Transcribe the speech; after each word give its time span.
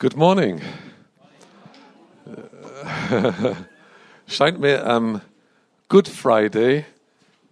Good 0.00 0.14
morning. 0.14 0.62
Scheint 4.28 4.60
mir 4.60 4.86
am 4.86 5.20
Good 5.88 6.06
Friday 6.06 6.84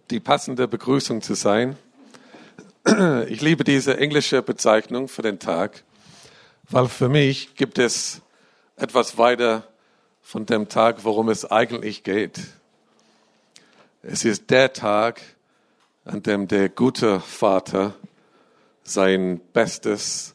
die 0.09 0.21
passende 0.21 0.69
Begrüßung 0.69 1.21
zu 1.21 1.33
sein. 1.33 1.75
Ich 3.27 3.41
liebe 3.41 3.65
diese 3.65 3.97
englische 3.97 4.41
Bezeichnung 4.41 5.09
für 5.09 5.23
den 5.23 5.39
Tag, 5.39 5.83
weil 6.69 6.87
für 6.87 7.09
mich 7.09 7.55
gibt 7.55 7.79
es 7.79 8.21
etwas 8.77 9.17
weiter 9.17 9.67
von 10.21 10.45
dem 10.45 10.69
Tag, 10.69 11.03
worum 11.03 11.27
es 11.27 11.43
eigentlich 11.43 12.03
geht. 12.03 12.39
Es 14.03 14.23
ist 14.23 14.49
der 14.51 14.71
Tag, 14.71 15.21
an 16.05 16.23
dem 16.23 16.47
der 16.47 16.69
gute 16.69 17.19
Vater 17.19 17.93
sein 18.83 19.41
Bestes, 19.51 20.33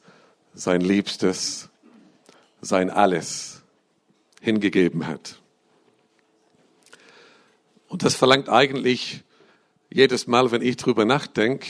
sein 0.52 0.82
Liebstes, 0.82 1.70
sein 2.62 2.88
Alles 2.88 3.62
hingegeben 4.41 5.06
hat. 5.06 5.41
Und 7.88 8.04
das 8.04 8.14
verlangt 8.14 8.48
eigentlich 8.48 9.23
jedes 9.91 10.27
Mal, 10.27 10.50
wenn 10.50 10.62
ich 10.62 10.78
drüber 10.78 11.04
nachdenke, 11.04 11.66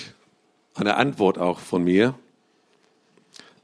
eine 0.74 0.96
Antwort 0.96 1.38
auch 1.38 1.58
von 1.58 1.82
mir. 1.82 2.14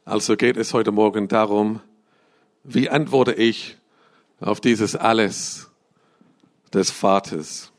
Also 0.05 0.37
geht 0.37 0.57
es 0.57 0.75
heute 0.75 0.91
Morgen 0.91 1.29
darum, 1.29 1.81
wie 2.65 2.89
antworte 2.89 3.35
ich 3.35 3.77
auf 4.41 4.61
dieses 4.61 4.97
Alles 4.97 5.71
des 6.73 6.91
Vaters? 6.91 7.71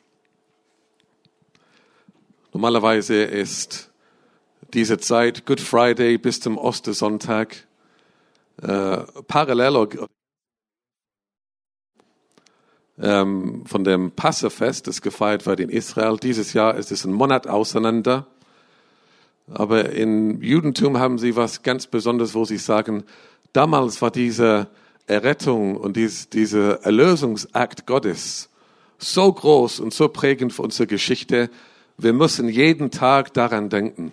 Normalerweise 2.53 3.23
ist 3.23 3.91
diese 4.73 4.97
Zeit, 4.97 5.45
Good 5.45 5.59
Friday 5.59 6.17
bis 6.17 6.39
zum 6.39 6.57
Ostersonntag, 6.57 7.67
äh, 8.61 8.97
parallel 9.27 9.87
ähm, 13.01 13.65
von 13.65 13.83
dem 13.83 14.11
Passafest, 14.11 14.87
das 14.87 15.01
gefeiert 15.01 15.45
wird 15.45 15.59
in 15.59 15.69
Israel. 15.69 16.17
Dieses 16.17 16.53
Jahr 16.53 16.75
ist 16.75 16.91
es 16.91 17.05
ein 17.05 17.13
Monat 17.13 17.47
auseinander. 17.47 18.27
Aber 19.51 19.89
im 19.89 20.41
Judentum 20.41 20.99
haben 20.99 21.17
sie 21.17 21.35
was 21.35 21.63
ganz 21.63 21.87
Besonderes, 21.87 22.35
wo 22.35 22.45
sie 22.45 22.57
sagen, 22.57 23.03
damals 23.53 24.01
war 24.01 24.11
diese 24.11 24.67
Errettung 25.07 25.75
und 25.75 25.97
dies, 25.97 26.29
dieser 26.29 26.83
Erlösungsakt 26.83 27.87
Gottes 27.87 28.49
so 28.99 29.31
groß 29.31 29.79
und 29.79 29.93
so 29.93 30.09
prägend 30.09 30.53
für 30.53 30.61
unsere 30.61 30.85
Geschichte. 30.85 31.49
Wir 31.97 32.13
müssen 32.13 32.47
jeden 32.47 32.91
Tag 32.91 33.33
daran 33.33 33.69
denken. 33.69 34.11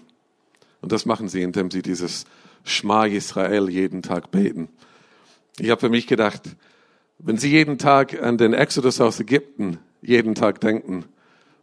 Und 0.80 0.92
das 0.92 1.04
machen 1.04 1.28
sie, 1.28 1.42
indem 1.42 1.70
sie 1.70 1.82
dieses 1.82 2.24
Schma 2.66 3.06
Israel 3.06 3.70
jeden 3.70 4.02
Tag 4.02 4.30
beten. 4.30 4.68
Ich 5.58 5.70
habe 5.70 5.80
für 5.80 5.88
mich 5.88 6.06
gedacht, 6.06 6.42
wenn 7.18 7.38
Sie 7.38 7.50
jeden 7.50 7.78
Tag 7.78 8.20
an 8.20 8.36
den 8.36 8.52
Exodus 8.52 9.00
aus 9.00 9.20
Ägypten 9.20 9.78
jeden 10.02 10.34
Tag 10.34 10.60
denken, 10.60 11.04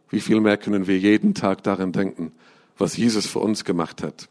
wie 0.08 0.20
viel 0.20 0.40
mehr 0.40 0.56
können 0.56 0.86
wir 0.86 0.98
jeden 0.98 1.34
Tag 1.34 1.62
daran 1.62 1.92
denken, 1.92 2.32
was 2.78 2.96
Jesus 2.96 3.26
für 3.26 3.38
uns 3.38 3.64
gemacht 3.64 4.02
hat. 4.02 4.28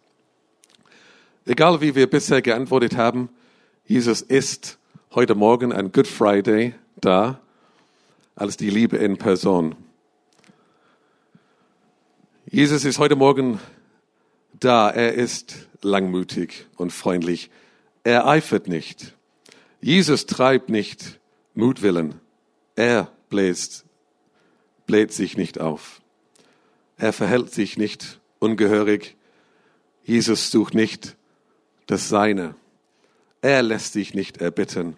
Egal 1.46 1.80
wie 1.80 1.96
wir 1.96 2.10
bisher 2.10 2.42
geantwortet 2.42 2.98
haben, 2.98 3.30
Jesus 3.86 4.22
ist 4.22 4.80
heute 5.14 5.36
Morgen 5.36 5.72
an 5.72 5.92
Good 5.92 6.08
Friday 6.08 6.74
da 7.00 7.40
als 8.36 8.58
die 8.58 8.70
Liebe 8.70 8.98
in 8.98 9.18
Person. 9.18 9.76
Jesus 12.50 12.84
ist 12.84 12.98
heute 12.98 13.16
Morgen 13.16 13.60
da. 14.54 14.90
Er 14.90 15.14
ist 15.14 15.68
langmütig 15.82 16.68
und 16.76 16.92
freundlich. 16.92 17.50
Er 18.04 18.28
eifert 18.28 18.68
nicht. 18.68 19.16
Jesus 19.82 20.26
treibt 20.26 20.70
nicht 20.70 21.20
Mutwillen. 21.54 22.16
Er 22.76 23.12
bläst, 23.30 23.86
bläht 24.86 25.14
sich 25.14 25.38
nicht 25.38 25.60
auf. 25.60 26.02
Er 26.98 27.14
verhält 27.14 27.52
sich 27.52 27.78
nicht 27.78 28.20
ungehörig. 28.40 29.16
Jesus 30.04 30.52
sucht 30.52 30.74
nicht 30.74 31.16
das 31.86 32.10
Seine. 32.10 32.56
Er 33.42 33.62
lässt 33.62 33.94
sich 33.94 34.14
nicht 34.14 34.38
erbitten. 34.38 34.96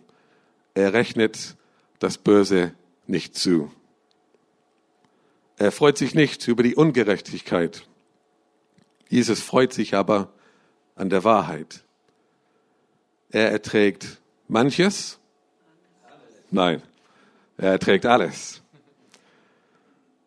Er 0.74 0.94
rechnet 0.94 1.56
das 2.00 2.18
Böse 2.18 2.74
nicht 3.08 3.36
zu. 3.36 3.72
Er 5.58 5.72
freut 5.72 5.98
sich 5.98 6.14
nicht 6.14 6.48
über 6.48 6.64
die 6.64 6.76
Ungerechtigkeit. 6.76 7.88
Jesus 9.10 9.42
freut 9.42 9.74
sich 9.74 9.96
aber 9.96 10.30
an 10.96 11.10
der 11.10 11.24
Wahrheit. 11.24 11.84
Er 13.30 13.52
erträgt 13.52 14.22
manches? 14.48 15.20
Nein, 16.52 16.82
er 17.58 17.72
erträgt 17.72 18.06
alles. 18.06 18.62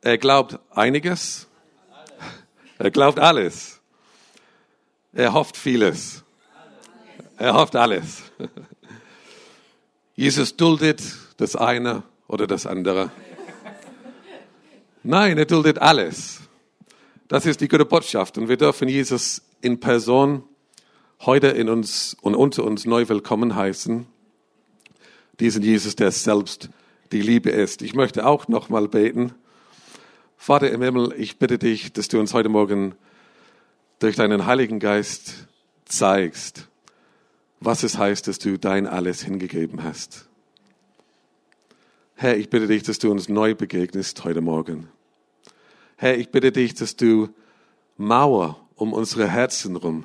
Er 0.00 0.18
glaubt 0.18 0.58
einiges? 0.70 1.48
Er 2.78 2.90
glaubt 2.90 3.18
alles. 3.18 3.80
Er 5.12 5.32
hofft 5.32 5.56
vieles. 5.56 6.22
Er 7.36 7.54
hofft 7.54 7.76
alles. 7.76 8.22
Jesus 10.14 10.56
duldet 10.56 11.02
das 11.36 11.56
eine 11.56 12.02
oder 12.26 12.46
das 12.46 12.66
andere. 12.66 13.10
Nein, 15.02 15.38
er 15.38 15.46
duldet 15.46 15.78
alles. 15.78 16.40
Das 17.28 17.44
ist 17.44 17.60
die 17.60 17.68
gute 17.68 17.84
Botschaft. 17.84 18.38
Und 18.38 18.48
wir 18.48 18.56
dürfen 18.56 18.88
Jesus 18.88 19.42
in 19.60 19.80
Person 19.80 20.42
heute 21.20 21.48
in 21.48 21.68
uns 21.68 22.16
und 22.22 22.34
unter 22.34 22.64
uns 22.64 22.86
neu 22.86 23.06
willkommen 23.06 23.54
heißen. 23.54 24.06
Diesen 25.38 25.62
Jesus, 25.62 25.94
der 25.94 26.10
selbst 26.10 26.70
die 27.12 27.20
Liebe 27.20 27.50
ist. 27.50 27.82
Ich 27.82 27.94
möchte 27.94 28.26
auch 28.26 28.48
nochmal 28.48 28.88
beten. 28.88 29.34
Vater 30.38 30.70
im 30.70 30.80
Himmel, 30.80 31.14
ich 31.18 31.38
bitte 31.38 31.58
dich, 31.58 31.92
dass 31.92 32.08
du 32.08 32.18
uns 32.18 32.32
heute 32.32 32.48
Morgen 32.48 32.94
durch 33.98 34.16
deinen 34.16 34.46
Heiligen 34.46 34.78
Geist 34.78 35.48
zeigst, 35.84 36.68
was 37.60 37.82
es 37.82 37.98
heißt, 37.98 38.26
dass 38.26 38.38
du 38.38 38.58
dein 38.58 38.86
alles 38.86 39.22
hingegeben 39.22 39.82
hast. 39.82 40.28
Herr, 42.14 42.36
ich 42.36 42.48
bitte 42.48 42.68
dich, 42.68 42.84
dass 42.84 42.98
du 42.98 43.10
uns 43.10 43.28
neu 43.28 43.54
begegnest 43.54 44.24
heute 44.24 44.40
Morgen. 44.40 44.88
Herr, 46.00 46.16
ich 46.16 46.28
bitte 46.28 46.52
dich, 46.52 46.74
dass 46.74 46.94
du 46.94 47.28
Mauer 47.96 48.60
um 48.76 48.92
unsere 48.92 49.28
Herzen 49.28 49.74
rum 49.74 50.04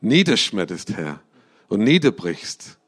niederschmetterst, 0.00 0.92
Herr, 0.92 1.20
und 1.66 1.82
niederbrichst. 1.82 2.78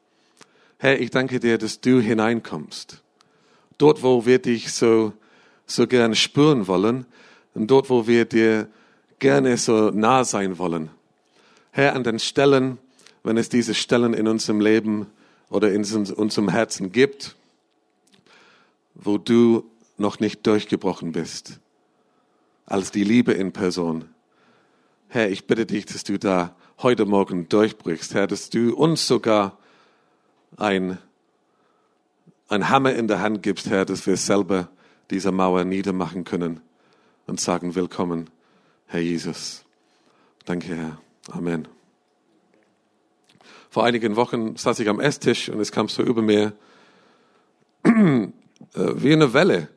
Herr, 0.79 1.01
ich 1.01 1.11
danke 1.11 1.41
dir, 1.41 1.59
dass 1.59 1.81
du 1.81 2.01
hineinkommst. 2.01 3.03
Dort, 3.77 4.05
wo 4.05 4.25
wir 4.25 4.39
dich 4.39 4.73
so, 4.73 5.13
so 5.67 5.89
gerne 5.89 6.15
spüren 6.15 6.69
wollen 6.69 7.07
und 7.55 7.69
dort, 7.73 7.91
wo 7.91 8.07
wir 8.07 8.25
dir 8.25 8.69
gerne 9.19 9.57
so 9.57 9.91
nah 9.91 10.23
sein 10.23 10.57
wollen. 10.57 10.91
Herr, 11.73 11.97
an 11.97 12.05
den 12.05 12.21
Stellen, 12.21 12.79
wenn 13.25 13.37
es 13.37 13.49
diese 13.49 13.75
Stellen 13.75 14.15
in 14.15 14.29
unserem 14.29 14.61
Leben 14.61 15.09
oder 15.51 15.73
in 15.73 15.83
unserem 15.83 16.49
Herzen 16.51 16.93
gibt, 16.93 17.35
wo 18.95 19.19
du 19.19 19.69
noch 19.99 20.21
nicht 20.21 20.47
durchgebrochen 20.47 21.11
bist, 21.11 21.59
als 22.67 22.91
die 22.91 23.05
Liebe 23.05 23.33
in 23.33 23.53
Person. 23.53 24.07
Herr, 25.09 25.31
ich 25.31 25.47
bitte 25.47 25.67
dich, 25.67 25.87
dass 25.87 26.05
du 26.05 26.19
da 26.19 26.57
heute 26.79 27.07
Morgen 27.07 27.49
durchbrichst, 27.49 28.15
Herr, 28.15 28.27
dass 28.27 28.51
du 28.51 28.75
uns 28.75 29.07
sogar 29.07 29.59
ein, 30.57 30.99
ein 32.49 32.69
Hammer 32.69 32.95
in 32.95 33.09
der 33.09 33.21
Hand 33.21 33.43
gibst, 33.43 33.69
Herr, 33.71 33.85
dass 33.85 34.07
wir 34.07 34.17
selber 34.17 34.69
diese 35.11 35.33
Mauer 35.33 35.65
niedermachen 35.65 36.25
können 36.25 36.61
und 37.27 37.41
sagen, 37.41 37.75
willkommen, 37.75 38.31
Herr 38.87 39.01
Jesus. 39.01 39.65
Danke, 40.45 40.75
Herr. 40.75 40.99
Amen. 41.31 41.69
Vor 43.71 43.85
einigen 43.85 44.17
Wochen 44.17 44.57
saß 44.57 44.79
ich 44.81 44.89
am 44.89 45.01
Esstisch 45.01 45.49
und 45.49 45.61
es 45.61 45.73
kam 45.73 45.89
so 45.89 46.03
über 46.03 46.23
mir 46.23 46.53
äh, 47.85 48.29
wie 48.75 49.13
eine 49.13 49.33
Welle, 49.33 49.69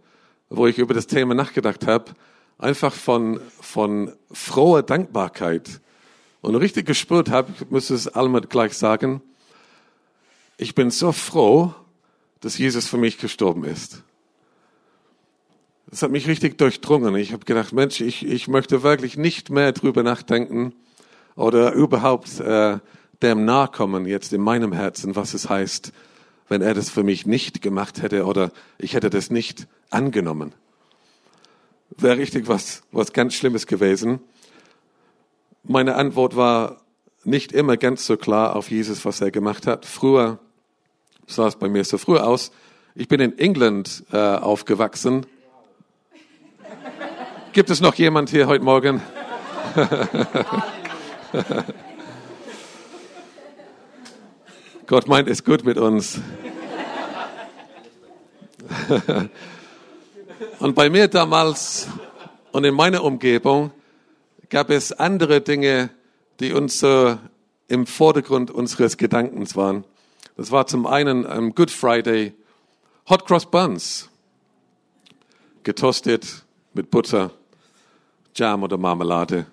wo 0.49 0.67
ich 0.67 0.77
über 0.77 0.93
das 0.93 1.07
Thema 1.07 1.33
nachgedacht 1.33 1.87
habe, 1.87 2.11
einfach 2.57 2.93
von, 2.93 3.39
von 3.59 4.13
froher 4.31 4.83
Dankbarkeit 4.83 5.81
und 6.41 6.55
richtig 6.55 6.85
gespürt 6.85 7.29
habe, 7.29 7.51
ich 7.59 7.69
muss 7.69 7.89
es 7.89 8.07
Almut 8.07 8.49
gleich 8.49 8.73
sagen, 8.73 9.21
ich 10.57 10.73
bin 10.73 10.89
so 10.89 11.11
froh, 11.11 11.73
dass 12.39 12.57
Jesus 12.57 12.87
für 12.87 12.97
mich 12.97 13.17
gestorben 13.17 13.63
ist. 13.63 14.03
Das 15.89 16.01
hat 16.01 16.11
mich 16.11 16.27
richtig 16.27 16.57
durchdrungen. 16.57 17.15
Ich 17.15 17.31
habe 17.31 17.45
gedacht, 17.45 17.73
Mensch, 17.73 18.01
ich, 18.01 18.25
ich 18.25 18.47
möchte 18.47 18.83
wirklich 18.83 19.17
nicht 19.17 19.49
mehr 19.49 19.71
drüber 19.71 20.03
nachdenken 20.03 20.73
oder 21.35 21.71
überhaupt 21.73 22.39
äh, 22.39 22.79
dem 23.21 23.45
nachkommen 23.45 24.05
jetzt 24.05 24.33
in 24.33 24.41
meinem 24.41 24.73
Herzen, 24.73 25.15
was 25.15 25.33
es 25.33 25.49
heißt, 25.49 25.93
wenn 26.49 26.61
er 26.61 26.73
das 26.73 26.89
für 26.89 27.03
mich 27.03 27.25
nicht 27.25 27.61
gemacht 27.61 28.01
hätte 28.01 28.25
oder 28.25 28.51
ich 28.77 28.95
hätte 28.95 29.09
das 29.09 29.29
nicht 29.29 29.67
angenommen. 29.89 30.53
Wäre 31.95 32.17
richtig 32.17 32.47
was, 32.47 32.83
was 32.91 33.13
ganz 33.13 33.33
Schlimmes 33.33 33.65
gewesen. 33.67 34.19
Meine 35.63 35.95
Antwort 35.95 36.35
war, 36.35 36.81
nicht 37.23 37.51
immer 37.51 37.77
ganz 37.77 38.05
so 38.05 38.17
klar 38.17 38.55
auf 38.55 38.71
Jesus, 38.71 39.03
was 39.05 39.19
er 39.21 39.31
gemacht 39.31 39.67
hat. 39.67 39.85
Früher 39.85 40.39
sah 41.25 41.47
es 41.47 41.57
bei 41.57 41.67
mir 41.67 41.83
so 41.83 41.97
früh 41.97 42.17
aus. 42.17 42.51
Ich 42.95 43.07
bin 43.09 43.19
in 43.19 43.37
England 43.37 44.05
äh, 44.11 44.17
aufgewachsen. 44.17 45.25
Gibt 47.51 47.69
es 47.69 47.81
noch 47.81 47.95
jemand 47.95 48.29
hier 48.29 48.47
heute 48.47 48.63
Morgen? 48.63 49.01
Gott 54.87 55.07
meint 55.07 55.27
es 55.27 55.43
gut 55.43 55.65
mit 55.65 55.77
uns. 55.77 56.21
und 60.59 60.75
bei 60.75 60.89
mir 60.89 61.07
damals 61.07 61.87
und 62.51 62.63
in 62.63 62.73
meiner 62.73 63.03
Umgebung 63.03 63.71
gab 64.49 64.69
es 64.69 64.91
andere 64.91 65.41
Dinge, 65.41 65.89
die 66.39 66.53
uns 66.53 66.79
so 66.79 67.17
im 67.67 67.85
Vordergrund 67.85 68.49
unseres 68.49 68.97
Gedankens 68.97 69.55
waren. 69.55 69.83
Das 70.35 70.51
war 70.51 70.67
zum 70.67 70.85
einen 70.85 71.25
am 71.25 71.53
Good 71.53 71.71
Friday 71.71 72.33
Hot 73.09 73.25
Cross 73.25 73.51
Buns, 73.51 74.09
getoastet 75.63 76.45
mit 76.73 76.91
Butter, 76.91 77.31
Jam 78.35 78.63
oder 78.63 78.77
Marmelade, 78.77 79.45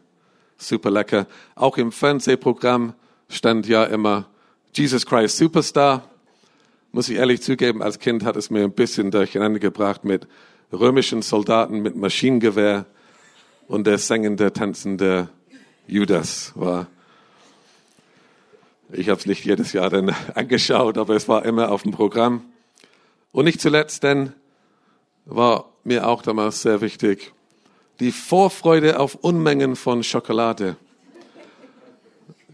super 0.57 0.91
lecker. 0.91 1.27
Auch 1.55 1.77
im 1.77 1.93
Fernsehprogramm 1.93 2.95
stand 3.29 3.67
ja 3.67 3.85
immer 3.85 4.29
Jesus 4.75 5.07
Christ 5.07 5.37
Superstar. 5.37 6.09
Muss 6.93 7.09
ich 7.09 7.17
ehrlich 7.17 7.43
zugeben, 7.43 7.83
als 7.83 7.99
Kind 7.99 8.25
hat 8.25 8.37
es 8.37 8.50
mir 8.50 8.62
ein 8.62 8.73
bisschen 8.73 9.11
durcheinander 9.11 9.59
gebracht 9.59 10.05
mit 10.05 10.27
römischen 10.79 11.23
Soldaten 11.23 11.81
mit 11.81 11.97
Maschinengewehr 11.97 12.87
und 13.69 13.87
der 13.87 13.99
singende, 13.99 14.53
tanzende 14.53 15.29
Judas 15.87 16.53
war. 16.55 16.87
Ich 18.93 19.09
habe 19.09 19.19
es 19.19 19.26
nicht 19.26 19.44
jedes 19.44 19.73
Jahr 19.73 19.91
dann 19.91 20.15
angeschaut, 20.35 20.99
aber 20.99 21.15
es 21.15 21.29
war 21.29 21.44
immer 21.44 21.71
auf 21.71 21.82
dem 21.82 21.93
Programm. 21.93 22.43
Und 23.32 23.47
nicht 23.47 23.61
zuletzt 23.61 24.03
denn 24.03 24.32
war 25.25 25.71
mir 25.82 26.06
auch 26.06 26.23
damals 26.23 26.62
sehr 26.62 26.81
wichtig, 26.81 27.32
die 28.00 28.12
Vorfreude 28.12 28.99
auf 28.99 29.15
Unmengen 29.15 29.76
von 29.76 30.03
Schokolade. 30.03 30.76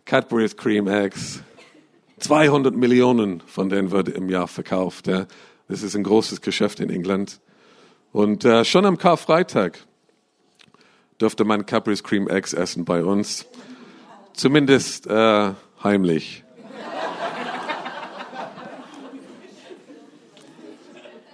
Cadbury's 0.05 0.57
Cream 0.57 0.89
Eggs. 0.89 1.41
200 2.19 2.75
Millionen 2.75 3.41
von 3.47 3.69
denen 3.69 3.91
wird 3.91 4.09
im 4.09 4.29
Jahr 4.29 4.49
verkauft. 4.49 5.07
Das 5.07 5.83
ist 5.83 5.95
ein 5.95 6.03
großes 6.03 6.43
Geschäft 6.43 6.81
in 6.81 6.91
England. 6.91 7.41
Und 8.13 8.45
äh, 8.45 8.65
schon 8.65 8.87
am 8.87 8.99
Karfreitag 8.99 9.79
durfte 11.19 11.45
man 11.45 11.67
Cadbury's 11.67 12.03
Cream 12.03 12.29
Eggs 12.29 12.53
essen 12.53 12.85
bei 12.85 13.05
uns. 13.05 13.47
Zumindest 14.33 15.07
äh, 15.07 15.53
heimlich. 15.83 16.45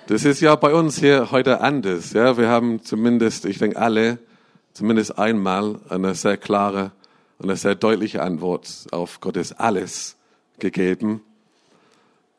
Das 0.06 0.24
ist 0.24 0.40
ja 0.40 0.54
bei 0.54 0.72
uns 0.72 0.98
hier 0.98 1.32
heute 1.32 1.60
anders. 1.62 2.12
Ja, 2.12 2.36
wir 2.36 2.48
haben 2.48 2.82
zumindest, 2.84 3.44
ich 3.44 3.58
denke 3.58 3.76
alle, 3.76 4.18
zumindest 4.72 5.18
einmal 5.18 5.80
eine 5.88 6.14
sehr 6.14 6.36
klare 6.36 6.92
und 7.38 7.46
eine 7.46 7.56
sehr 7.56 7.74
deutliche 7.74 8.22
Antwort 8.22 8.86
auf 8.92 9.20
Gottes 9.20 9.52
Alles 9.52 10.16
gegeben. 10.58 11.22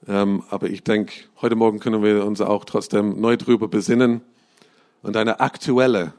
Ähm, 0.07 0.43
aber 0.49 0.69
ich 0.69 0.83
denke, 0.83 1.13
heute 1.41 1.55
Morgen 1.55 1.79
können 1.79 2.01
wir 2.01 2.25
uns 2.25 2.39
auch 2.39 2.63
trotzdem 2.63 3.19
neu 3.19 3.35
drüber 3.35 3.67
besinnen 3.67 4.21
und 5.01 5.17
eine 5.17 5.39
aktuelle 5.41 6.13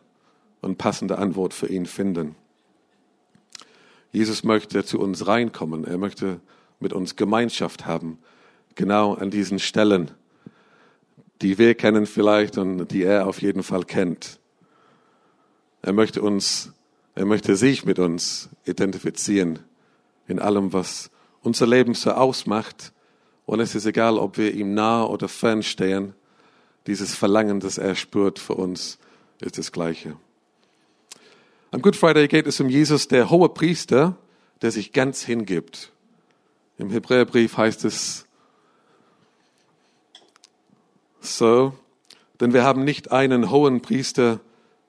und 0.60 0.76
passende 0.76 1.18
Antwort 1.18 1.54
für 1.54 1.68
ihn 1.68 1.86
finden. 1.86 2.36
Jesus 4.12 4.44
möchte 4.44 4.84
zu 4.84 5.00
uns 5.00 5.26
reinkommen. 5.26 5.84
Er 5.84 5.98
möchte 5.98 6.40
mit 6.80 6.92
uns 6.92 7.16
Gemeinschaft 7.16 7.86
haben. 7.86 8.18
Genau 8.74 9.14
an 9.14 9.30
diesen 9.30 9.58
Stellen, 9.58 10.10
die 11.42 11.58
wir 11.58 11.74
kennen 11.74 12.06
vielleicht 12.06 12.58
und 12.58 12.88
die 12.88 13.02
er 13.02 13.26
auf 13.26 13.42
jeden 13.42 13.62
Fall 13.62 13.84
kennt. 13.84 14.38
Er 15.82 15.92
möchte 15.92 16.22
uns, 16.22 16.72
er 17.14 17.24
möchte 17.24 17.56
sich 17.56 17.84
mit 17.84 17.98
uns 17.98 18.48
identifizieren 18.64 19.60
in 20.26 20.38
allem, 20.38 20.72
was 20.72 21.10
unser 21.42 21.66
Leben 21.66 21.94
so 21.94 22.12
ausmacht. 22.12 22.92
Und 23.48 23.60
es 23.60 23.74
ist 23.74 23.86
egal, 23.86 24.18
ob 24.18 24.36
wir 24.36 24.52
ihm 24.52 24.74
nah 24.74 25.04
oder 25.04 25.26
fern 25.26 25.62
stehen. 25.62 26.12
Dieses 26.86 27.14
Verlangen, 27.14 27.60
das 27.60 27.78
er 27.78 27.94
spürt 27.94 28.38
für 28.38 28.52
uns, 28.52 28.98
ist 29.40 29.56
das 29.56 29.72
Gleiche. 29.72 30.16
Am 31.70 31.80
Good 31.80 31.96
Friday 31.96 32.28
geht 32.28 32.46
es 32.46 32.60
um 32.60 32.68
Jesus, 32.68 33.08
der 33.08 33.30
hohe 33.30 33.48
Priester, 33.48 34.18
der 34.60 34.70
sich 34.70 34.92
ganz 34.92 35.22
hingibt. 35.22 35.92
Im 36.76 36.90
Hebräerbrief 36.90 37.56
heißt 37.56 37.86
es 37.86 38.26
so, 41.20 41.72
denn 42.40 42.52
wir 42.52 42.64
haben 42.64 42.84
nicht 42.84 43.12
einen 43.12 43.50
hohen 43.50 43.80
Priester, 43.80 44.40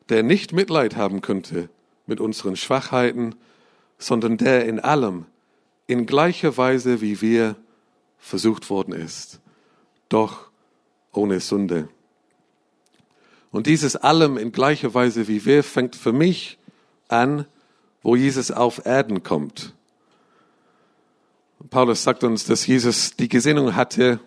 der 0.09 0.21
nicht 0.21 0.51
Mitleid 0.51 0.97
haben 0.97 1.21
könnte 1.21 1.69
mit 2.07 2.19
unseren 2.19 2.57
Schwachheiten, 2.57 3.35
sondern 3.97 4.35
der 4.35 4.65
in 4.65 4.81
allem, 4.81 5.27
in 5.88 6.05
gleicher 6.05 6.57
Weise 6.57 7.00
wie 7.00 7.21
wir, 7.21 7.55
versucht 8.19 8.69
worden 8.69 8.94
ist, 8.94 9.39
doch 10.10 10.50
ohne 11.12 11.39
Sünde. 11.39 11.89
Und 13.51 13.68
dieses 13.68 13.95
allem 13.95 14.38
in 14.38 14.51
gleicher 14.51 14.94
Weise 14.94 15.27
wie 15.27 15.45
wir 15.45 15.63
fängt 15.63 15.95
für 15.95 16.13
mich 16.13 16.60
an, 17.07 17.45
wo 18.04 18.16
Jesus 18.16 18.51
auf 18.51 18.86
Erden 18.86 19.24
kommt. 19.24 19.74
Paulus 21.69 22.04
sagt 22.04 22.24
uns, 22.24 22.45
dass 22.45 22.66
Jesus 22.66 23.16
die 23.16 23.27
Gesinnung 23.27 23.75
hatte, 23.75 24.19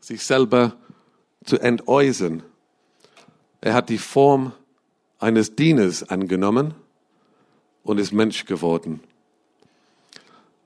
sich 0.00 0.24
selber 0.24 0.76
zu 1.44 1.58
entäußern. 1.58 2.42
Er 3.60 3.74
hat 3.74 3.88
die 3.88 3.98
Form 3.98 4.52
eines 5.18 5.54
Dieners 5.54 6.08
angenommen 6.08 6.74
und 7.84 7.98
ist 7.98 8.12
Mensch 8.12 8.44
geworden. 8.44 9.00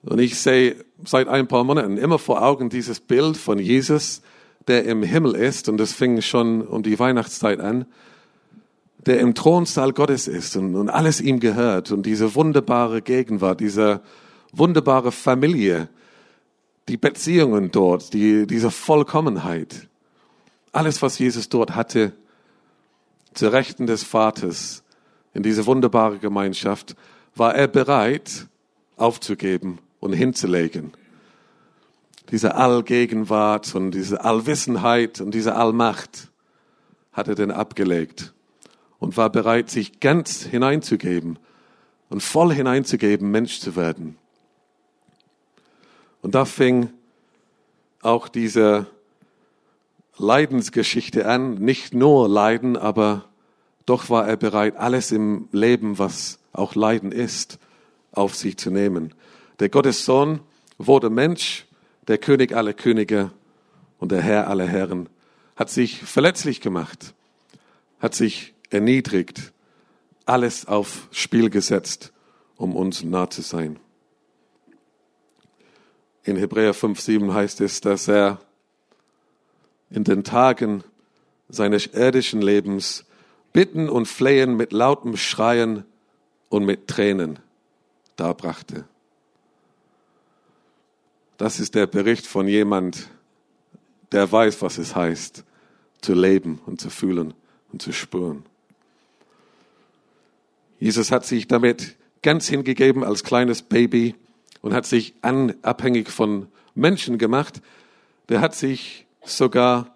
Und 0.03 0.19
ich 0.19 0.39
sehe 0.39 0.86
seit 1.04 1.28
ein 1.28 1.46
paar 1.46 1.64
Monaten 1.64 1.98
immer 1.98 2.19
vor 2.19 2.43
Augen 2.43 2.69
dieses 2.69 3.00
Bild 3.00 3.37
von 3.37 3.58
Jesus, 3.58 4.22
der 4.66 4.84
im 4.84 5.02
Himmel 5.02 5.34
ist, 5.34 5.69
und 5.69 5.76
das 5.76 5.93
fing 5.93 6.20
schon 6.22 6.66
um 6.66 6.82
die 6.82 6.98
Weihnachtszeit 6.98 7.60
an, 7.60 7.87
der 9.04 9.20
im 9.20 9.34
Thronsaal 9.34 9.93
Gottes 9.93 10.26
ist 10.26 10.56
und, 10.56 10.75
und 10.75 10.88
alles 10.88 11.20
ihm 11.20 11.38
gehört 11.38 11.93
und 11.93 12.04
diese 12.04 12.34
wunderbare 12.34 13.02
Gegenwart, 13.02 13.60
diese 13.60 14.00
wunderbare 14.52 15.12
Familie, 15.12 15.88
die 16.88 16.96
Beziehungen 16.96 17.70
dort, 17.70 18.12
die, 18.12 18.46
diese 18.46 18.70
Vollkommenheit, 18.70 19.88
alles, 20.72 21.03
was 21.03 21.19
Jesus 21.19 21.48
dort 21.48 21.74
hatte, 21.74 22.12
zur 23.34 23.53
Rechten 23.53 23.86
des 23.86 24.03
Vaters, 24.03 24.82
in 25.34 25.43
diese 25.43 25.67
wunderbare 25.67 26.19
Gemeinschaft, 26.19 26.96
war 27.34 27.55
er 27.55 27.69
bereit 27.69 28.46
aufzugeben 28.96 29.79
und 30.06 30.13
hinzulegen. 30.13 30.93
Diese 32.31 32.55
Allgegenwart 32.55 33.75
und 33.75 33.91
diese 33.91 34.25
Allwissenheit 34.25 35.20
und 35.20 35.32
diese 35.32 35.55
Allmacht 35.55 36.29
hat 37.13 37.29
er 37.29 37.34
denn 37.34 37.51
abgelegt 37.51 38.32
und 38.98 39.17
war 39.17 39.31
bereit, 39.31 39.70
sich 39.70 40.01
ganz 40.01 40.43
hineinzugeben 40.43 41.39
und 42.08 42.22
voll 42.22 42.53
hineinzugeben, 42.53 43.31
Mensch 43.31 43.60
zu 43.60 43.77
werden. 43.77 44.17
Und 46.22 46.34
da 46.34 46.44
fing 46.44 46.91
auch 48.03 48.29
diese 48.29 48.86
Leidensgeschichte 50.19 51.29
an, 51.29 51.55
nicht 51.55 51.94
nur 51.94 52.29
Leiden, 52.29 52.77
aber 52.77 53.27
doch 53.84 54.10
war 54.10 54.27
er 54.27 54.36
bereit, 54.36 54.77
alles 54.77 55.13
im 55.13 55.48
Leben, 55.53 55.98
was 55.98 56.39
auch 56.53 56.75
Leiden 56.75 57.13
ist, 57.13 57.58
auf 58.13 58.34
sich 58.34 58.56
zu 58.56 58.70
nehmen. 58.70 59.15
Der 59.58 59.69
Gottessohn 59.69 60.41
wurde 60.79 61.08
Mensch, 61.08 61.67
der 62.08 62.19
König 62.19 62.55
aller 62.55 62.75
Könige 62.75 63.31
und 63.98 64.13
der 64.13 64.22
Herr 64.22 64.48
aller 64.48 64.67
Herren, 64.67 65.08
hat 65.56 65.70
sich 65.70 66.03
verletzlich 66.03 66.60
gemacht, 66.60 67.15
hat 67.98 68.15
sich 68.15 68.55
erniedrigt, 68.70 69.53
alles 70.27 70.67
aufs 70.67 71.08
Spiel 71.10 71.48
gesetzt, 71.48 72.13
um 72.56 72.77
uns 72.77 73.03
nah 73.03 73.31
zu 73.31 73.43
sein. 73.43 73.79
In 76.25 76.36
Hebräer 76.36 76.75
5,7 76.75 77.32
heißt 77.32 77.60
es, 77.60 77.81
dass 77.81 78.08
er 78.08 78.41
in 79.89 80.05
den 80.05 80.25
Tagen 80.25 80.82
seines 81.48 81.86
irdischen 81.86 82.43
Lebens 82.43 83.05
Bitten 83.53 83.89
und 83.89 84.06
Flehen 84.06 84.56
mit 84.56 84.72
lautem 84.72 85.17
Schreien 85.17 85.84
und 86.48 86.65
mit 86.65 86.89
Tränen 86.89 87.39
darbrachte. 88.17 88.86
Das 91.36 91.60
ist 91.60 91.74
der 91.74 91.86
Bericht 91.86 92.26
von 92.26 92.48
jemand, 92.48 93.08
der 94.12 94.31
weiß, 94.31 94.62
was 94.62 94.78
es 94.78 94.96
heißt, 94.96 95.44
zu 96.00 96.14
leben 96.14 96.60
und 96.66 96.81
zu 96.81 96.90
fühlen 96.90 97.34
und 97.72 97.82
zu 97.82 97.93
spüren. 97.93 98.44
Jesus 100.78 101.10
hat 101.10 101.26
sich 101.26 101.48
damit 101.48 101.96
ganz 102.22 102.48
hingegeben 102.48 103.05
als 103.05 103.24
kleines 103.24 103.62
Baby 103.62 104.14
und 104.62 104.72
hat 104.74 104.86
sich 104.86 105.14
abhängig 105.22 106.10
von 106.10 106.48
Menschen 106.74 107.19
gemacht. 107.19 107.60
Der 108.28 108.40
hat 108.40 108.55
sich 108.55 109.06
sogar 109.24 109.94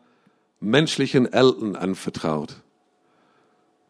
menschlichen 0.60 1.32
Eltern 1.32 1.76
anvertraut. 1.76 2.56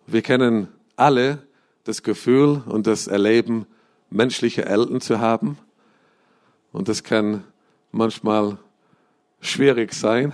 Wir 0.07 0.23
kennen 0.23 0.69
alle 0.97 1.47
das 1.85 2.03
Gefühl 2.03 2.63
und 2.67 2.87
das 2.87 3.07
Erleben, 3.07 3.67
menschliche 4.11 4.67
Eltern 4.67 5.01
zu 5.01 5.21
haben. 5.21 5.59
Und 6.73 6.89
das 6.89 7.03
kann 7.03 7.45
manchmal 7.91 8.59
schwierig 9.41 9.93
sein. 9.93 10.33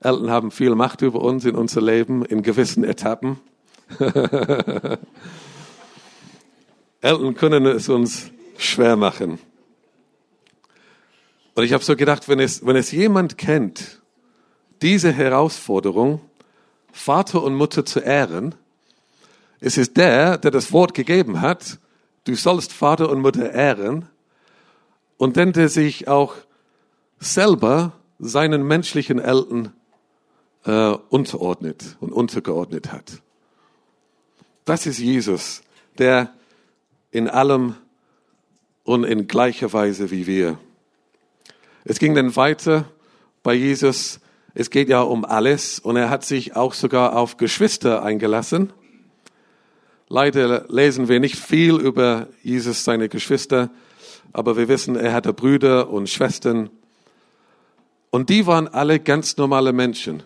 Eltern 0.00 0.30
haben 0.30 0.50
viel 0.50 0.74
Macht 0.74 1.02
über 1.02 1.20
uns 1.20 1.44
in 1.44 1.54
unser 1.54 1.80
Leben 1.80 2.24
in 2.24 2.42
gewissen 2.42 2.84
Etappen. 2.84 3.38
Eltern 7.00 7.34
können 7.34 7.66
es 7.66 7.88
uns 7.88 8.30
schwer 8.58 8.96
machen. 8.96 9.38
Und 11.54 11.64
ich 11.64 11.72
habe 11.72 11.84
so 11.84 11.96
gedacht, 11.96 12.28
wenn 12.28 12.40
es, 12.40 12.66
wenn 12.66 12.76
es 12.76 12.90
jemand 12.90 13.38
kennt, 13.38 14.02
diese 14.82 15.12
Herausforderung, 15.12 16.20
Vater 16.92 17.42
und 17.42 17.54
Mutter 17.54 17.86
zu 17.86 18.00
ehren, 18.00 18.54
es 19.60 19.78
ist 19.78 19.96
der, 19.96 20.36
der 20.36 20.50
das 20.50 20.72
Wort 20.72 20.92
gegeben 20.92 21.40
hat, 21.40 21.78
du 22.24 22.34
sollst 22.34 22.72
Vater 22.72 23.08
und 23.08 23.20
Mutter 23.20 23.52
ehren, 23.52 24.08
und 25.16 25.36
dann 25.36 25.52
der 25.52 25.68
sich 25.68 26.08
auch 26.08 26.34
selber 27.18 27.92
seinen 28.18 28.66
menschlichen 28.66 29.18
Eltern 29.18 29.72
äh, 30.64 30.96
unterordnet 31.08 31.96
und 32.00 32.12
untergeordnet 32.12 32.92
hat. 32.92 33.22
Das 34.64 34.86
ist 34.86 34.98
Jesus, 34.98 35.62
der 35.98 36.32
in 37.10 37.28
allem 37.28 37.76
und 38.84 39.04
in 39.04 39.26
gleicher 39.26 39.72
Weise 39.72 40.10
wie 40.10 40.26
wir. 40.26 40.58
Es 41.84 41.98
ging 41.98 42.14
dann 42.14 42.34
weiter 42.36 42.86
bei 43.42 43.54
Jesus. 43.54 44.20
Es 44.54 44.70
geht 44.70 44.88
ja 44.88 45.02
um 45.02 45.24
alles 45.24 45.78
und 45.78 45.96
er 45.96 46.10
hat 46.10 46.24
sich 46.24 46.56
auch 46.56 46.74
sogar 46.74 47.16
auf 47.16 47.36
Geschwister 47.36 48.02
eingelassen. 48.02 48.72
Leider 50.08 50.66
lesen 50.68 51.08
wir 51.08 51.20
nicht 51.20 51.36
viel 51.36 51.76
über 51.76 52.28
Jesus, 52.42 52.84
seine 52.84 53.08
Geschwister, 53.08 53.70
aber 54.32 54.56
wir 54.56 54.68
wissen, 54.68 54.96
er 54.96 55.12
hatte 55.12 55.32
Brüder 55.32 55.90
und 55.90 56.08
Schwestern 56.08 56.70
und 58.10 58.30
die 58.30 58.46
waren 58.46 58.68
alle 58.68 59.00
ganz 59.00 59.36
normale 59.36 59.72
Menschen. 59.72 60.22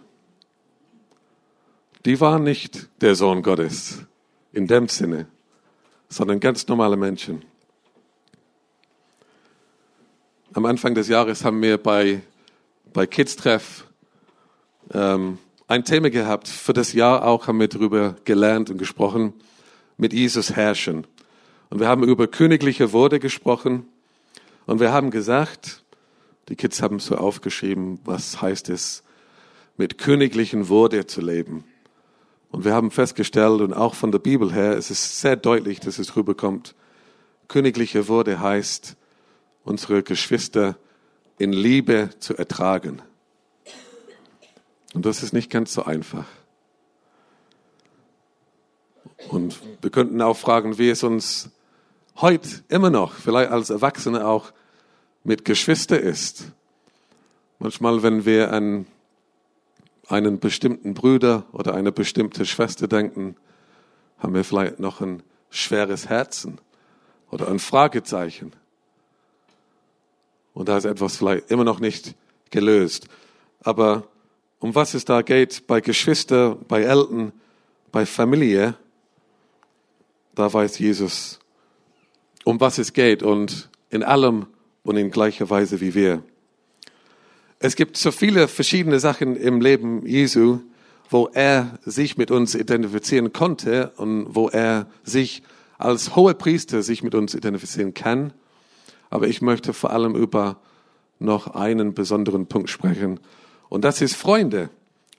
Die 2.04 2.20
waren 2.20 2.44
nicht 2.44 2.88
der 3.00 3.14
Sohn 3.14 3.42
Gottes 3.42 4.04
in 4.52 4.66
dem 4.66 4.88
Sinne, 4.88 5.26
sondern 6.08 6.40
ganz 6.40 6.66
normale 6.68 6.96
Menschen. 6.96 7.42
Am 10.52 10.64
Anfang 10.64 10.94
des 10.94 11.08
Jahres 11.08 11.44
haben 11.44 11.62
wir 11.62 11.78
bei, 11.78 12.22
bei 12.92 13.06
Kids 13.06 13.36
Treff 13.36 13.86
ähm, 14.92 15.38
ein 15.68 15.84
Thema 15.84 16.10
gehabt. 16.10 16.48
Für 16.48 16.72
das 16.72 16.92
Jahr 16.92 17.24
auch 17.24 17.46
haben 17.46 17.60
wir 17.60 17.68
darüber 17.68 18.16
gelernt 18.24 18.70
und 18.70 18.78
gesprochen, 18.78 19.32
mit 19.96 20.12
Jesus 20.12 20.56
herrschen. 20.56 21.06
Und 21.70 21.78
wir 21.78 21.88
haben 21.88 22.02
über 22.02 22.26
königliche 22.26 22.92
Worte 22.92 23.20
gesprochen. 23.20 23.88
Und 24.66 24.80
wir 24.80 24.92
haben 24.92 25.10
gesagt, 25.10 25.84
die 26.48 26.56
Kids 26.56 26.82
haben 26.82 26.98
so 26.98 27.16
aufgeschrieben, 27.16 28.00
was 28.04 28.42
heißt 28.42 28.68
es, 28.68 29.04
mit 29.76 29.96
königlichen 29.96 30.68
Worte 30.68 31.06
zu 31.06 31.20
leben. 31.20 31.64
Und 32.50 32.64
wir 32.64 32.74
haben 32.74 32.90
festgestellt, 32.90 33.60
und 33.60 33.72
auch 33.72 33.94
von 33.94 34.10
der 34.10 34.18
Bibel 34.18 34.52
her, 34.52 34.76
es 34.76 34.90
ist 34.90 35.20
sehr 35.20 35.36
deutlich, 35.36 35.78
dass 35.78 36.00
es 36.00 36.16
rüberkommt, 36.16 36.74
königliche 37.46 38.08
Würde 38.08 38.40
heißt, 38.40 38.96
unsere 39.64 40.02
Geschwister 40.02 40.76
in 41.38 41.52
Liebe 41.52 42.10
zu 42.18 42.36
ertragen. 42.36 43.00
Und 44.92 45.06
das 45.06 45.22
ist 45.22 45.32
nicht 45.32 45.50
ganz 45.50 45.72
so 45.72 45.84
einfach. 45.84 46.26
Und 49.28 49.60
wir 49.80 49.90
könnten 49.90 50.20
auch 50.20 50.36
fragen, 50.36 50.78
wie 50.78 50.90
es 50.90 51.04
uns 51.04 51.50
heute 52.20 52.48
immer 52.68 52.90
noch, 52.90 53.14
vielleicht 53.14 53.50
als 53.50 53.70
Erwachsene 53.70 54.26
auch, 54.26 54.52
mit 55.24 55.44
Geschwister 55.44 56.00
ist. 56.00 56.44
Manchmal, 57.58 58.02
wenn 58.02 58.24
wir 58.24 58.52
an 58.52 58.86
einen 60.08 60.38
bestimmten 60.40 60.94
Bruder 60.94 61.44
oder 61.52 61.74
eine 61.74 61.92
bestimmte 61.92 62.46
Schwester 62.46 62.88
denken, 62.88 63.36
haben 64.18 64.34
wir 64.34 64.44
vielleicht 64.44 64.80
noch 64.80 65.00
ein 65.00 65.22
schweres 65.50 66.08
Herzen 66.08 66.58
oder 67.30 67.48
ein 67.48 67.58
Fragezeichen. 67.58 68.52
Und 70.54 70.68
da 70.68 70.78
ist 70.78 70.84
etwas 70.84 71.16
vielleicht 71.16 71.50
immer 71.50 71.64
noch 71.64 71.80
nicht 71.80 72.14
gelöst. 72.50 73.06
Aber 73.62 74.04
um 74.58 74.74
was 74.74 74.94
es 74.94 75.04
da 75.04 75.22
geht, 75.22 75.66
bei 75.66 75.80
Geschwister, 75.80 76.56
bei 76.68 76.82
Eltern, 76.82 77.32
bei 77.92 78.06
Familie, 78.06 78.74
da 80.34 80.52
weiß 80.52 80.78
Jesus, 80.78 81.39
um 82.44 82.60
was 82.60 82.78
es 82.78 82.92
geht 82.92 83.22
und 83.22 83.68
in 83.90 84.02
allem 84.02 84.46
und 84.82 84.96
in 84.96 85.10
gleicher 85.10 85.50
Weise 85.50 85.80
wie 85.80 85.94
wir. 85.94 86.22
Es 87.58 87.76
gibt 87.76 87.96
so 87.96 88.10
viele 88.10 88.48
verschiedene 88.48 89.00
Sachen 89.00 89.36
im 89.36 89.60
Leben 89.60 90.06
Jesu, 90.06 90.60
wo 91.10 91.28
er 91.32 91.78
sich 91.84 92.16
mit 92.16 92.30
uns 92.30 92.54
identifizieren 92.54 93.32
konnte 93.32 93.92
und 93.96 94.34
wo 94.34 94.48
er 94.48 94.86
sich 95.02 95.42
als 95.76 96.14
hoher 96.14 96.34
Priester 96.34 96.82
sich 96.82 97.02
mit 97.02 97.14
uns 97.14 97.34
identifizieren 97.34 97.94
kann. 97.94 98.32
Aber 99.10 99.26
ich 99.26 99.42
möchte 99.42 99.72
vor 99.72 99.90
allem 99.90 100.14
über 100.14 100.60
noch 101.18 101.48
einen 101.48 101.94
besonderen 101.94 102.46
Punkt 102.46 102.70
sprechen. 102.70 103.20
Und 103.68 103.84
das 103.84 104.00
ist 104.00 104.14
Freunde 104.14 104.70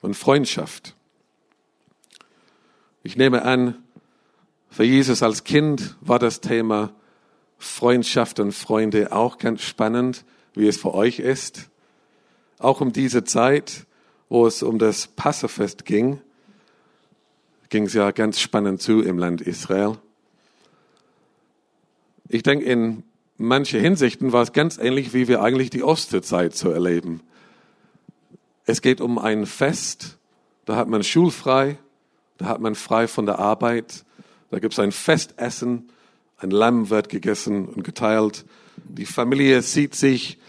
und 0.01 0.15
Freundschaft. 0.15 0.95
Ich 3.03 3.17
nehme 3.17 3.43
an, 3.43 3.75
für 4.69 4.83
Jesus 4.83 5.21
als 5.21 5.43
Kind 5.43 5.95
war 6.01 6.17
das 6.17 6.41
Thema 6.41 6.91
Freundschaft 7.63 8.39
und 8.39 8.51
Freunde 8.53 9.11
auch 9.11 9.37
ganz 9.37 9.61
spannend, 9.61 10.25
wie 10.53 10.67
es 10.67 10.77
für 10.77 10.93
euch 10.93 11.19
ist 11.19 11.71
auch 12.61 12.81
um 12.81 12.93
diese 12.93 13.23
Zeit, 13.23 13.85
wo 14.29 14.45
es 14.45 14.63
um 14.63 14.79
das 14.79 15.07
Passafest 15.07 15.85
ging, 15.85 16.21
ging 17.69 17.85
es 17.85 17.93
ja 17.93 18.11
ganz 18.11 18.39
spannend 18.39 18.81
zu 18.81 19.01
im 19.01 19.17
Land 19.17 19.41
Israel. 19.41 19.97
Ich 22.27 22.43
denke, 22.43 22.65
in 22.65 23.03
manche 23.37 23.79
Hinsichten 23.79 24.31
war 24.31 24.43
es 24.43 24.53
ganz 24.53 24.77
ähnlich, 24.77 25.13
wie 25.13 25.27
wir 25.27 25.41
eigentlich 25.41 25.69
die 25.69 25.83
Osterzeit 25.83 26.55
zu 26.55 26.69
erleben. 26.69 27.21
Es 28.65 28.81
geht 28.81 29.01
um 29.01 29.17
ein 29.17 29.45
Fest, 29.45 30.17
da 30.65 30.75
hat 30.75 30.87
man 30.87 31.03
schulfrei, 31.03 31.77
da 32.37 32.45
hat 32.45 32.61
man 32.61 32.75
frei 32.75 33.07
von 33.07 33.25
der 33.25 33.39
Arbeit, 33.39 34.05
da 34.49 34.59
gibt 34.59 34.73
es 34.73 34.79
ein 34.79 34.91
Festessen, 34.91 35.89
ein 36.41 36.51
Lamm 36.51 36.89
wird 36.89 37.09
gegessen 37.09 37.67
und 37.67 37.83
geteilt, 37.83 38.45
die 38.77 39.05
Familie 39.05 39.61
sieht 39.61 39.93
sich, 39.95 40.39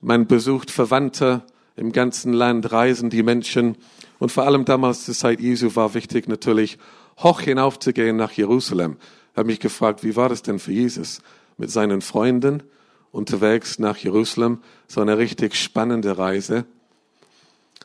man 0.00 0.26
besucht 0.26 0.70
Verwandte, 0.70 1.42
im 1.76 1.92
ganzen 1.92 2.32
Land 2.32 2.72
reisen 2.72 3.10
die 3.10 3.22
Menschen. 3.22 3.76
Und 4.18 4.32
vor 4.32 4.44
allem 4.44 4.64
damals 4.64 5.04
zur 5.04 5.14
Zeit 5.14 5.40
Jesu 5.40 5.74
war 5.76 5.94
wichtig 5.94 6.28
natürlich, 6.28 6.78
hoch 7.18 7.40
hinaufzugehen 7.40 8.16
nach 8.16 8.32
Jerusalem. 8.32 8.96
Ich 9.32 9.36
habe 9.36 9.46
mich 9.46 9.60
gefragt, 9.60 10.02
wie 10.04 10.16
war 10.16 10.28
das 10.28 10.42
denn 10.42 10.58
für 10.58 10.72
Jesus? 10.72 11.20
Mit 11.58 11.70
seinen 11.70 12.00
Freunden 12.00 12.62
unterwegs 13.10 13.78
nach 13.78 13.96
Jerusalem. 13.98 14.58
So 14.86 15.00
eine 15.00 15.18
richtig 15.18 15.54
spannende 15.54 16.18
Reise. 16.18 16.64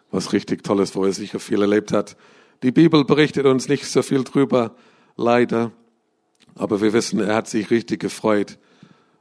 Was 0.10 0.34
richtig 0.34 0.64
Tolles, 0.64 0.96
wo 0.96 1.04
er 1.04 1.14
sicher 1.14 1.40
viel 1.40 1.62
erlebt 1.62 1.92
hat. 1.92 2.16
Die 2.64 2.72
Bibel 2.72 3.04
berichtet 3.04 3.46
uns 3.46 3.68
nicht 3.68 3.86
so 3.86 4.02
viel 4.02 4.24
drüber, 4.24 4.76
leider. 5.16 5.72
Aber 6.58 6.82
wir 6.82 6.94
wissen, 6.94 7.20
er 7.20 7.36
hat 7.36 7.48
sich 7.48 7.70
richtig 7.70 8.00
gefreut, 8.00 8.58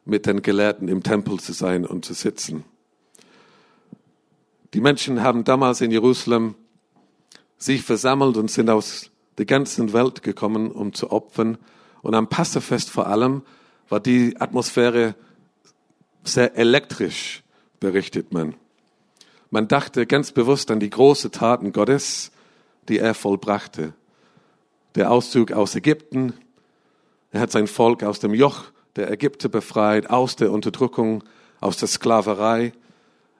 mit 0.04 0.26
den 0.26 0.42
Gelehrten 0.42 0.88
im 0.88 1.02
Tempel 1.02 1.38
zu 1.40 1.52
sein 1.52 1.84
und 1.84 2.04
zu 2.04 2.14
sitzen. 2.14 2.64
Die 4.72 4.80
Menschen 4.80 5.22
haben 5.22 5.44
damals 5.44 5.80
in 5.80 5.90
Jerusalem 5.90 6.54
sich 7.58 7.82
versammelt 7.82 8.36
und 8.36 8.50
sind 8.50 8.70
aus 8.70 9.10
der 9.38 9.46
ganzen 9.46 9.92
Welt 9.92 10.22
gekommen, 10.22 10.70
um 10.70 10.94
zu 10.94 11.10
opfern. 11.10 11.58
Und 12.02 12.14
am 12.14 12.28
Passafest 12.28 12.90
vor 12.90 13.06
allem 13.06 13.42
war 13.88 14.00
die 14.00 14.36
Atmosphäre 14.38 15.14
sehr 16.24 16.56
elektrisch, 16.56 17.42
berichtet 17.80 18.32
man. 18.32 18.54
Man 19.50 19.68
dachte 19.68 20.06
ganz 20.06 20.32
bewusst 20.32 20.70
an 20.70 20.80
die 20.80 20.90
großen 20.90 21.32
Taten 21.32 21.72
Gottes, 21.72 22.32
die 22.88 22.98
er 22.98 23.14
vollbrachte. 23.14 23.94
Der 24.94 25.10
Auszug 25.10 25.52
aus 25.52 25.74
Ägypten, 25.74 26.34
er 27.32 27.40
hat 27.40 27.52
sein 27.52 27.66
Volk 27.66 28.02
aus 28.02 28.20
dem 28.20 28.34
Joch 28.34 28.64
der 28.96 29.10
Ägypter 29.10 29.48
befreit, 29.48 30.08
aus 30.10 30.36
der 30.36 30.50
Unterdrückung, 30.52 31.22
aus 31.60 31.76
der 31.76 31.88
Sklaverei 31.88 32.72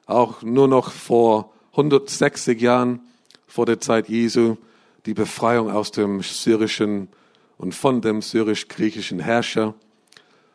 auch 0.07 0.43
nur 0.43 0.69
noch 0.69 0.93
vor 0.93 1.53
160 1.73 2.61
Jahren 2.61 3.01
vor 3.47 3.67
der 3.67 3.81
Zeit 3.81 4.09
Jesu 4.09 4.57
die 5.05 5.15
Befreiung 5.15 5.71
aus 5.71 5.91
dem 5.93 6.23
syrischen 6.23 7.09
und 7.59 7.75
von 7.75 8.01
dem 8.01 8.23
syrisch-griechischen 8.23 9.21
Herrscher. 9.21 9.75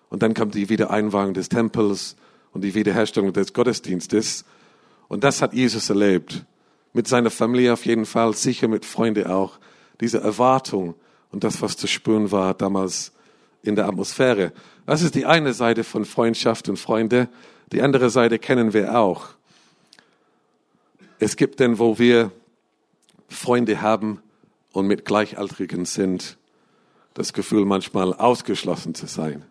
Und 0.10 0.24
dann 0.24 0.34
kam 0.34 0.52
die 0.52 0.70
Wiedereinwahrung 0.70 1.34
des 1.34 1.50
Tempels 1.50 2.16
und 2.54 2.64
die 2.64 2.76
Wiederherstellung 2.76 3.34
des 3.34 3.54
Gottesdienstes. 3.54 4.46
Und 5.08 5.24
das 5.24 5.42
hat 5.42 5.54
Jesus 5.54 5.90
erlebt. 5.90 6.46
Mit 6.94 7.08
seiner 7.08 7.30
Familie 7.30 7.74
auf 7.74 7.86
jeden 7.86 8.06
Fall, 8.06 8.34
sicher 8.36 8.68
mit 8.68 8.86
Freunden 8.86 9.28
auch. 9.28 9.58
Diese 10.02 10.20
Erwartung 10.20 10.96
und 11.32 11.44
das, 11.44 11.62
was 11.62 11.78
zu 11.78 11.88
spüren 11.88 12.32
war 12.32 12.54
damals 12.54 13.14
in 13.64 13.76
der 13.76 13.88
Atmosphäre. 13.88 14.52
Das 14.86 15.02
ist 15.02 15.16
die 15.16 15.26
eine 15.26 15.54
Seite 15.54 15.84
von 15.84 16.06
Freundschaft 16.06 16.70
und 16.70 16.78
Freunde. 16.78 17.30
Die 17.72 17.82
andere 17.82 18.10
Seite 18.10 18.40
kennen 18.40 18.74
wir 18.74 18.98
auch. 18.98 19.30
Es 21.20 21.36
gibt 21.36 21.60
denn, 21.60 21.80
wo 21.80 22.00
wir 22.00 22.32
Freunde 23.30 23.82
haben 23.82 24.22
und 24.74 24.88
mit 24.88 25.06
Gleichaltrigen 25.06 25.86
sind, 25.86 26.38
das 27.14 27.34
Gefühl 27.34 27.66
manchmal 27.66 28.14
ausgeschlossen 28.14 28.96
zu 28.96 29.06
sein. 29.06 29.46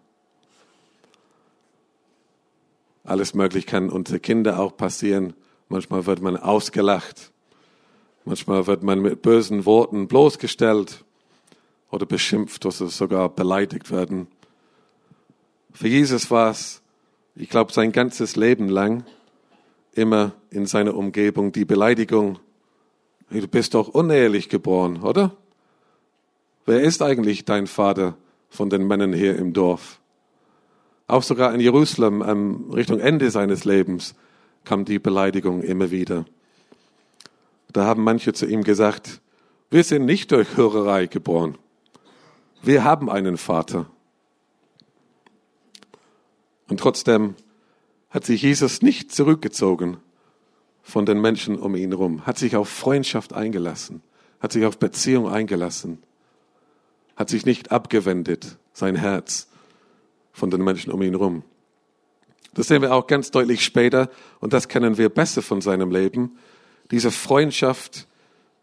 Alles 3.05 3.35
möglich 3.35 3.67
kann 3.67 3.91
unter 3.91 4.19
Kinder 4.19 4.61
auch 4.61 4.77
passieren. 4.77 5.35
Manchmal 5.69 6.07
wird 6.07 6.21
man 6.21 6.37
ausgelacht. 6.37 7.33
Manchmal 8.25 8.67
wird 8.67 8.83
man 8.83 9.01
mit 9.01 9.23
bösen 9.23 9.65
Worten 9.65 10.09
bloßgestellt 10.09 11.05
oder 11.91 12.07
beschimpft 12.07 12.65
oder 12.67 12.89
sogar 12.89 13.29
beleidigt 13.29 13.91
werden. 13.91 14.29
Für 15.73 15.89
Jesus 15.89 16.31
war 16.31 16.51
es, 16.51 16.83
ich 17.35 17.49
glaube, 17.49 17.73
sein 17.73 17.93
ganzes 17.93 18.37
Leben 18.37 18.69
lang 18.69 19.05
immer 19.93 20.33
in 20.51 20.67
seiner 20.67 20.95
Umgebung 20.95 21.53
die 21.53 21.65
Beleidigung, 21.65 22.39
du 23.31 23.47
bist 23.49 23.75
doch 23.75 23.89
unehelich 23.89 24.49
geboren, 24.49 25.03
oder? 25.03 25.37
Wer 26.67 26.81
ist 26.83 27.03
eigentlich 27.03 27.45
dein 27.45 27.67
Vater 27.67 28.17
von 28.49 28.71
den 28.71 28.87
Männern 28.87 29.13
hier 29.13 29.37
im 29.37 29.53
Dorf? 29.53 30.01
Auch 31.07 31.23
sogar 31.23 31.53
in 31.55 31.61
Jerusalem, 31.61 32.23
ähm, 32.27 32.71
Richtung 32.73 33.01
Ende 33.01 33.31
seines 33.31 33.65
Lebens, 33.65 34.15
kam 34.65 34.85
die 34.85 34.99
Beleidigung 34.99 35.63
immer 35.63 35.91
wieder. 35.91 36.25
Da 37.73 37.85
haben 37.85 38.05
manche 38.05 38.33
zu 38.33 38.47
ihm 38.47 38.63
gesagt, 38.63 39.21
wir 39.71 39.85
sind 39.85 40.05
nicht 40.05 40.31
durch 40.33 40.57
Hörerei 40.57 41.07
geboren. 41.07 41.57
Wir 42.63 42.85
haben 42.85 43.09
einen 43.09 43.39
Vater. 43.39 43.87
Und 46.69 46.79
trotzdem 46.79 47.35
hat 48.11 48.25
sich 48.25 48.43
Jesus 48.43 48.83
nicht 48.83 49.13
zurückgezogen 49.13 49.97
von 50.83 51.07
den 51.07 51.21
Menschen 51.21 51.59
um 51.59 51.75
ihn 51.75 51.91
herum, 51.91 52.27
hat 52.27 52.37
sich 52.37 52.57
auf 52.57 52.69
Freundschaft 52.69 53.33
eingelassen, 53.33 54.03
hat 54.41 54.53
sich 54.53 54.67
auf 54.67 54.79
Beziehung 54.79 55.29
eingelassen, 55.29 56.03
hat 57.17 57.31
sich 57.31 57.47
nicht 57.47 57.73
abgewendet, 57.73 58.59
sein 58.73 58.95
Herz 58.95 59.49
von 60.33 60.51
den 60.51 60.63
Menschen 60.63 60.93
um 60.93 61.01
ihn 61.01 61.13
herum. 61.13 61.45
Das 62.53 62.69
sehen 62.69 62.83
wir 62.83 62.95
auch 62.95 63.07
ganz 63.07 63.31
deutlich 63.31 63.65
später 63.65 64.11
und 64.41 64.53
das 64.53 64.69
kennen 64.69 64.99
wir 64.99 65.09
besser 65.09 65.41
von 65.41 65.61
seinem 65.61 65.91
Leben, 65.91 66.37
diese 66.91 67.11
Freundschaft 67.11 68.07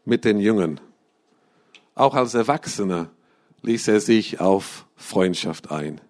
mit 0.06 0.24
den 0.24 0.40
Jungen. 0.40 0.80
Auch 1.96 2.14
als 2.14 2.36
Erwachsener 2.36 3.10
ließ 3.62 3.88
er 3.88 4.00
sich 4.00 4.40
auf 4.40 4.86
Freundschaft 4.96 5.72
ein. 5.72 6.02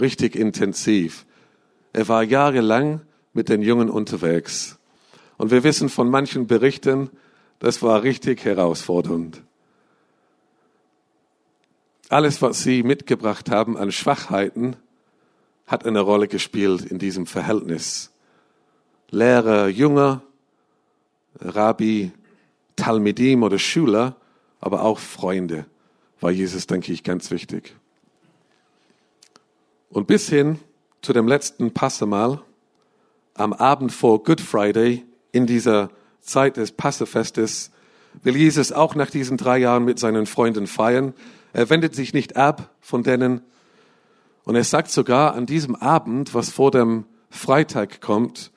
Richtig 0.00 0.36
intensiv. 0.36 1.26
Er 1.92 2.08
war 2.08 2.22
jahrelang 2.22 3.02
mit 3.32 3.48
den 3.48 3.62
Jungen 3.62 3.90
unterwegs. 3.90 4.78
Und 5.36 5.50
wir 5.50 5.64
wissen 5.64 5.88
von 5.88 6.10
manchen 6.10 6.46
Berichten, 6.46 7.10
das 7.58 7.82
war 7.82 8.02
richtig 8.02 8.44
herausfordernd. 8.44 9.42
Alles, 12.08 12.42
was 12.42 12.62
sie 12.62 12.82
mitgebracht 12.82 13.50
haben 13.50 13.76
an 13.76 13.92
Schwachheiten, 13.92 14.76
hat 15.66 15.86
eine 15.86 16.00
Rolle 16.00 16.28
gespielt 16.28 16.84
in 16.84 16.98
diesem 16.98 17.26
Verhältnis. 17.26 18.12
Lehrer, 19.10 19.68
Jünger, 19.68 20.22
Rabbi, 21.40 22.12
Talmidim 22.76 23.42
oder 23.42 23.58
Schüler, 23.58 24.16
aber 24.60 24.82
auch 24.82 24.98
Freunde 24.98 25.66
war 26.22 26.30
Jesus, 26.30 26.66
denke 26.66 26.92
ich, 26.92 27.02
ganz 27.02 27.30
wichtig. 27.30 27.74
Und 29.90 30.06
bis 30.06 30.28
hin 30.28 30.58
zu 31.02 31.12
dem 31.12 31.26
letzten 31.26 31.72
Passemal 31.72 32.42
am 33.34 33.52
Abend 33.52 33.92
vor 33.92 34.22
Good 34.22 34.40
Friday 34.40 35.04
in 35.32 35.46
dieser 35.46 35.90
Zeit 36.20 36.56
des 36.56 36.72
Passefestes 36.72 37.70
will 38.22 38.36
Jesus 38.36 38.72
auch 38.72 38.94
nach 38.94 39.10
diesen 39.10 39.36
drei 39.36 39.58
Jahren 39.58 39.84
mit 39.84 39.98
seinen 39.98 40.26
Freunden 40.26 40.66
feiern. 40.66 41.14
Er 41.52 41.70
wendet 41.70 41.94
sich 41.94 42.14
nicht 42.14 42.36
ab 42.36 42.70
von 42.80 43.02
denen. 43.02 43.40
Und 44.44 44.54
er 44.54 44.64
sagt 44.64 44.90
sogar 44.90 45.34
an 45.34 45.46
diesem 45.46 45.76
Abend, 45.76 46.34
was 46.34 46.50
vor 46.50 46.70
dem 46.70 47.04
Freitag 47.30 48.00
kommt, 48.00 48.50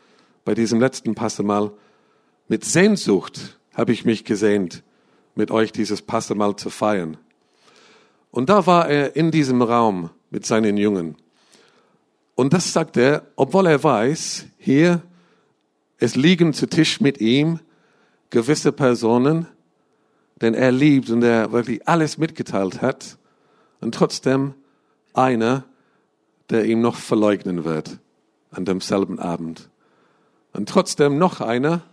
bei 0.43 0.53
diesem 0.53 0.79
letzten 0.79 1.15
Passemal, 1.15 1.71
mit 2.47 2.63
Sehnsucht 2.63 3.59
habe 3.73 3.91
ich 3.91 4.05
mich 4.05 4.23
gesehnt, 4.23 4.83
mit 5.33 5.51
euch 5.51 5.71
dieses 5.71 6.01
Passemal 6.01 6.55
zu 6.55 6.69
feiern. 6.69 7.17
Und 8.35 8.49
da 8.49 8.65
war 8.67 8.89
er 8.89 9.15
in 9.15 9.31
diesem 9.31 9.61
Raum 9.61 10.09
mit 10.29 10.45
seinen 10.45 10.75
Jungen. 10.75 11.15
Und 12.35 12.51
das 12.51 12.73
sagt 12.73 12.97
er, 12.97 13.25
obwohl 13.37 13.65
er 13.65 13.81
weiß, 13.81 14.47
hier, 14.57 15.01
es 15.99 16.17
liegen 16.17 16.51
zu 16.51 16.67
Tisch 16.67 16.99
mit 16.99 17.21
ihm 17.21 17.61
gewisse 18.31 18.73
Personen, 18.73 19.47
den 20.41 20.53
er 20.53 20.73
liebt 20.73 21.09
und 21.11 21.21
der 21.21 21.53
wirklich 21.53 21.87
alles 21.87 22.17
mitgeteilt 22.17 22.81
hat. 22.81 23.17
Und 23.79 23.95
trotzdem 23.95 24.53
einer, 25.13 25.63
der 26.49 26.65
ihm 26.65 26.81
noch 26.81 26.97
verleugnen 26.97 27.63
wird 27.63 27.99
an 28.51 28.65
demselben 28.65 29.17
Abend. 29.17 29.69
Und 30.51 30.67
trotzdem 30.67 31.17
noch 31.17 31.39
einer, 31.39 31.83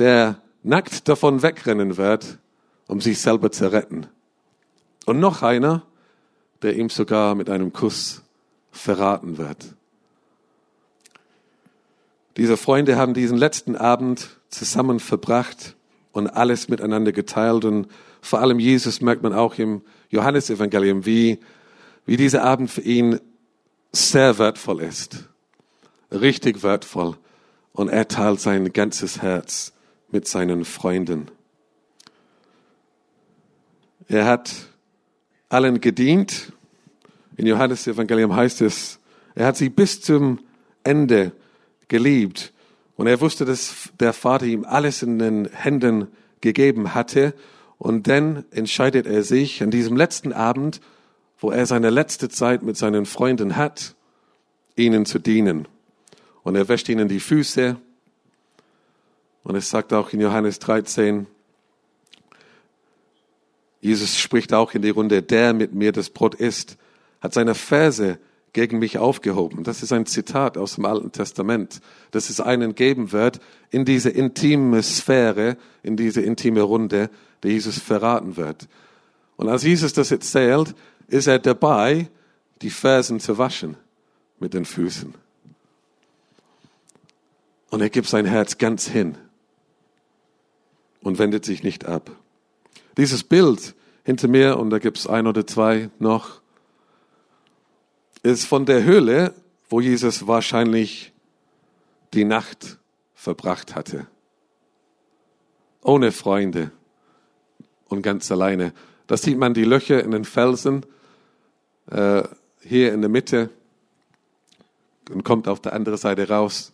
der 0.00 0.42
nackt 0.64 1.08
davon 1.08 1.44
wegrennen 1.44 1.96
wird, 1.96 2.40
um 2.88 3.00
sich 3.00 3.20
selber 3.20 3.52
zu 3.52 3.70
retten. 3.70 4.08
Und 5.10 5.18
noch 5.18 5.42
einer, 5.42 5.82
der 6.62 6.76
ihm 6.76 6.88
sogar 6.88 7.34
mit 7.34 7.50
einem 7.50 7.72
Kuss 7.72 8.22
verraten 8.70 9.38
wird. 9.38 9.74
Diese 12.36 12.56
Freunde 12.56 12.94
haben 12.94 13.12
diesen 13.12 13.36
letzten 13.36 13.74
Abend 13.74 14.28
zusammen 14.50 15.00
verbracht 15.00 15.74
und 16.12 16.28
alles 16.28 16.68
miteinander 16.68 17.10
geteilt. 17.10 17.64
Und 17.64 17.88
vor 18.20 18.38
allem 18.38 18.60
Jesus 18.60 19.00
merkt 19.00 19.24
man 19.24 19.32
auch 19.32 19.58
im 19.58 19.82
Johannesevangelium, 20.10 21.04
wie, 21.04 21.40
wie 22.06 22.16
dieser 22.16 22.44
Abend 22.44 22.70
für 22.70 22.82
ihn 22.82 23.18
sehr 23.90 24.38
wertvoll 24.38 24.80
ist. 24.80 25.28
Richtig 26.12 26.62
wertvoll. 26.62 27.16
Und 27.72 27.88
er 27.88 28.06
teilt 28.06 28.38
sein 28.38 28.72
ganzes 28.72 29.22
Herz 29.22 29.72
mit 30.12 30.28
seinen 30.28 30.64
Freunden. 30.64 31.26
Er 34.06 34.26
hat 34.26 34.69
allen 35.50 35.82
gedient. 35.82 36.52
In 37.36 37.46
Johannes 37.46 37.86
Evangelium 37.86 38.34
heißt 38.34 38.62
es, 38.62 38.98
er 39.34 39.46
hat 39.46 39.56
sie 39.56 39.68
bis 39.68 40.00
zum 40.00 40.38
Ende 40.82 41.32
geliebt. 41.88 42.54
Und 42.96 43.06
er 43.06 43.20
wusste, 43.20 43.44
dass 43.44 43.90
der 43.98 44.12
Vater 44.12 44.46
ihm 44.46 44.64
alles 44.64 45.02
in 45.02 45.18
den 45.18 45.48
Händen 45.52 46.08
gegeben 46.40 46.94
hatte. 46.94 47.34
Und 47.78 48.08
dann 48.08 48.44
entscheidet 48.50 49.06
er 49.06 49.22
sich 49.22 49.62
an 49.62 49.70
diesem 49.70 49.96
letzten 49.96 50.32
Abend, 50.32 50.80
wo 51.38 51.50
er 51.50 51.66
seine 51.66 51.90
letzte 51.90 52.28
Zeit 52.28 52.62
mit 52.62 52.76
seinen 52.76 53.06
Freunden 53.06 53.56
hat, 53.56 53.94
ihnen 54.76 55.06
zu 55.06 55.18
dienen. 55.18 55.66
Und 56.42 56.56
er 56.56 56.68
wäscht 56.68 56.88
ihnen 56.88 57.08
die 57.08 57.20
Füße. 57.20 57.76
Und 59.42 59.56
es 59.56 59.70
sagt 59.70 59.92
auch 59.92 60.12
in 60.12 60.20
Johannes 60.20 60.58
13, 60.58 61.26
Jesus 63.80 64.18
spricht 64.18 64.52
auch 64.52 64.74
in 64.74 64.82
die 64.82 64.90
Runde, 64.90 65.22
der 65.22 65.52
mit 65.54 65.74
mir 65.74 65.92
das 65.92 66.10
Brot 66.10 66.34
isst, 66.34 66.76
hat 67.20 67.32
seine 67.32 67.54
Verse 67.54 68.18
gegen 68.52 68.78
mich 68.78 68.98
aufgehoben. 68.98 69.62
Das 69.64 69.82
ist 69.82 69.92
ein 69.92 70.06
Zitat 70.06 70.58
aus 70.58 70.74
dem 70.74 70.84
Alten 70.84 71.12
Testament, 71.12 71.80
dass 72.10 72.30
es 72.30 72.40
einen 72.40 72.74
geben 72.74 73.12
wird 73.12 73.40
in 73.70 73.84
diese 73.84 74.10
intime 74.10 74.82
Sphäre, 74.82 75.56
in 75.82 75.96
diese 75.96 76.20
intime 76.20 76.62
Runde, 76.62 77.10
der 77.42 77.52
Jesus 77.52 77.78
verraten 77.78 78.36
wird. 78.36 78.68
Und 79.36 79.48
als 79.48 79.62
Jesus 79.62 79.92
das 79.92 80.10
erzählt, 80.10 80.74
ist 81.08 81.26
er 81.26 81.38
dabei, 81.38 82.08
die 82.60 82.70
Fersen 82.70 83.20
zu 83.20 83.38
waschen 83.38 83.76
mit 84.38 84.52
den 84.52 84.64
Füßen. 84.64 85.14
Und 87.70 87.80
er 87.80 87.88
gibt 87.88 88.08
sein 88.08 88.26
Herz 88.26 88.58
ganz 88.58 88.88
hin 88.88 89.16
und 91.02 91.18
wendet 91.18 91.44
sich 91.44 91.62
nicht 91.62 91.86
ab. 91.86 92.10
Dieses 93.00 93.24
Bild 93.24 93.74
hinter 94.04 94.28
mir, 94.28 94.58
und 94.58 94.68
da 94.68 94.78
gibt 94.78 94.98
es 94.98 95.06
ein 95.06 95.26
oder 95.26 95.46
zwei 95.46 95.88
noch, 95.98 96.42
ist 98.22 98.44
von 98.44 98.66
der 98.66 98.84
Höhle, 98.84 99.32
wo 99.70 99.80
Jesus 99.80 100.26
wahrscheinlich 100.26 101.14
die 102.12 102.26
Nacht 102.26 102.76
verbracht 103.14 103.74
hatte. 103.74 104.06
Ohne 105.82 106.12
Freunde 106.12 106.72
und 107.88 108.02
ganz 108.02 108.30
alleine. 108.30 108.74
Da 109.06 109.16
sieht 109.16 109.38
man 109.38 109.54
die 109.54 109.64
Löcher 109.64 110.04
in 110.04 110.10
den 110.10 110.26
Felsen 110.26 110.84
äh, 111.90 112.24
hier 112.60 112.92
in 112.92 113.00
der 113.00 113.08
Mitte 113.08 113.48
und 115.10 115.24
kommt 115.24 115.48
auf 115.48 115.60
der 115.60 115.72
anderen 115.72 115.98
Seite 115.98 116.28
raus. 116.28 116.70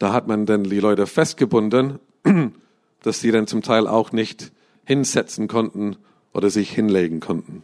Da 0.00 0.12
hat 0.12 0.26
man 0.26 0.46
dann 0.46 0.64
die 0.64 0.80
Leute 0.80 1.06
festgebunden, 1.06 2.00
dass 3.02 3.20
sie 3.20 3.30
dann 3.30 3.46
zum 3.46 3.62
Teil 3.62 3.86
auch 3.86 4.10
nicht 4.10 4.50
hinsetzen 4.88 5.48
konnten 5.48 5.96
oder 6.32 6.48
sich 6.48 6.70
hinlegen 6.70 7.20
konnten. 7.20 7.62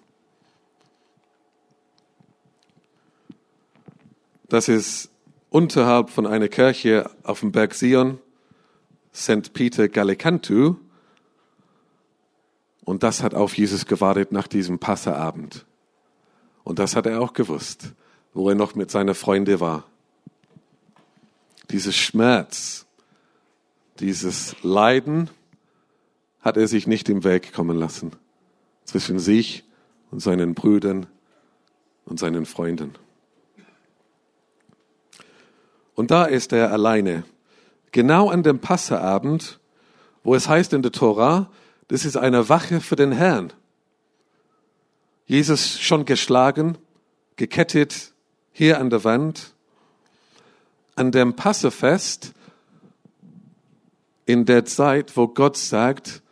Das 4.50 4.68
ist 4.68 5.08
unterhalb 5.48 6.10
von 6.10 6.26
einer 6.26 6.48
Kirche 6.48 7.10
auf 7.22 7.40
dem 7.40 7.50
Berg 7.50 7.74
Sion, 7.74 8.18
St. 9.14 9.54
Peter 9.54 9.88
Gallicantu. 9.88 10.76
Und 12.84 13.02
das 13.02 13.22
hat 13.22 13.34
auf 13.34 13.56
Jesus 13.56 13.86
gewartet 13.86 14.30
nach 14.30 14.46
diesem 14.46 14.78
Passeabend. 14.78 15.64
Und 16.62 16.78
das 16.78 16.94
hat 16.94 17.06
er 17.06 17.22
auch 17.22 17.32
gewusst, 17.32 17.94
wo 18.34 18.50
er 18.50 18.54
noch 18.54 18.74
mit 18.74 18.90
seiner 18.90 19.14
Freunde 19.14 19.60
war. 19.60 19.84
Dieses 21.70 21.96
Schmerz, 21.96 22.84
dieses 23.98 24.54
Leiden 24.62 25.30
hat 26.44 26.58
er 26.58 26.68
sich 26.68 26.86
nicht 26.86 27.08
im 27.08 27.24
Weg 27.24 27.54
kommen 27.54 27.78
lassen 27.78 28.12
zwischen 28.84 29.18
sich 29.18 29.64
und 30.10 30.20
seinen 30.20 30.54
Brüdern 30.54 31.06
und 32.04 32.20
seinen 32.20 32.44
Freunden. 32.44 32.92
Und 35.94 36.10
da 36.10 36.24
ist 36.26 36.52
er 36.52 36.70
alleine, 36.70 37.24
genau 37.92 38.28
an 38.28 38.42
dem 38.42 38.58
Passeabend, 38.58 39.58
wo 40.22 40.34
es 40.34 40.46
heißt 40.46 40.74
in 40.74 40.82
der 40.82 40.92
Tora, 40.92 41.50
das 41.88 42.04
ist 42.04 42.16
eine 42.16 42.48
Wache 42.48 42.80
für 42.80 42.96
den 42.96 43.12
Herrn. 43.12 43.52
Jesus 45.26 45.80
schon 45.80 46.04
geschlagen, 46.04 46.76
gekettet 47.36 48.12
hier 48.52 48.80
an 48.80 48.90
der 48.90 49.04
Wand. 49.04 49.54
An 50.96 51.10
dem 51.10 51.34
Passefest, 51.34 52.34
in 54.26 54.44
der 54.44 54.64
Zeit, 54.64 55.16
wo 55.16 55.26
Gott 55.26 55.56
sagt, 55.56 56.22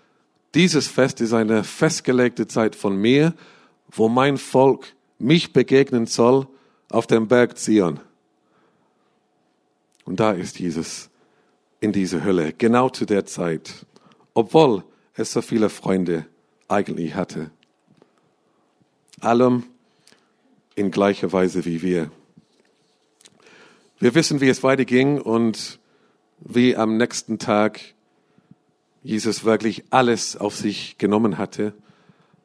dieses 0.55 0.89
Fest 0.89 1.21
ist 1.21 1.33
eine 1.33 1.65
festgelegte 1.65 2.47
Zeit 2.47 2.77
von 2.77 2.97
mir, 2.97 3.35
wo 3.91 4.09
mein 4.09 4.39
Volk 4.39 4.95
mich 5.19 5.53
begegnen 5.53 6.07
soll 6.07 6.47
auf 6.91 7.07
dem 7.07 7.29
Berg 7.29 7.59
Zion. 7.59 8.01
Und 10.05 10.21
da 10.21 10.33
ist 10.33 10.59
Jesus 10.59 11.11
in 11.81 11.93
dieser 11.93 12.25
Hölle, 12.25 12.53
genau 12.53 12.89
zu 12.89 13.07
der 13.07 13.25
Zeit, 13.25 13.87
obwohl 14.35 14.85
er 15.15 15.25
so 15.25 15.43
viele 15.43 15.69
Freunde 15.69 16.27
eigentlich 16.69 17.15
hatte. 17.15 17.51
Allem 19.21 19.65
in 20.75 20.91
gleicher 20.91 21.33
Weise 21.33 21.65
wie 21.65 21.83
wir. 21.83 22.11
Wir 23.99 24.15
wissen, 24.15 24.41
wie 24.41 24.49
es 24.49 24.63
weiterging 24.63 25.21
und 25.21 25.79
wie 26.41 26.77
am 26.77 26.97
nächsten 26.97 27.39
Tag 27.39 27.81
Jesus 29.03 29.45
wirklich 29.45 29.85
alles 29.91 30.37
auf 30.37 30.57
sich 30.57 30.97
genommen 30.99 31.39
hatte, 31.39 31.75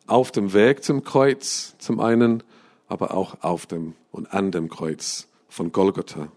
auf 0.07 0.31
dem 0.31 0.53
Weg 0.53 0.83
zum 0.83 1.03
Kreuz 1.03 1.75
zum 1.77 1.99
einen, 1.99 2.43
aber 2.87 3.13
auch 3.13 3.41
auf 3.41 3.65
dem 3.65 3.93
und 4.11 4.33
an 4.33 4.51
dem 4.51 4.69
Kreuz 4.69 5.27
von 5.49 5.71
Golgotha. 5.71 6.31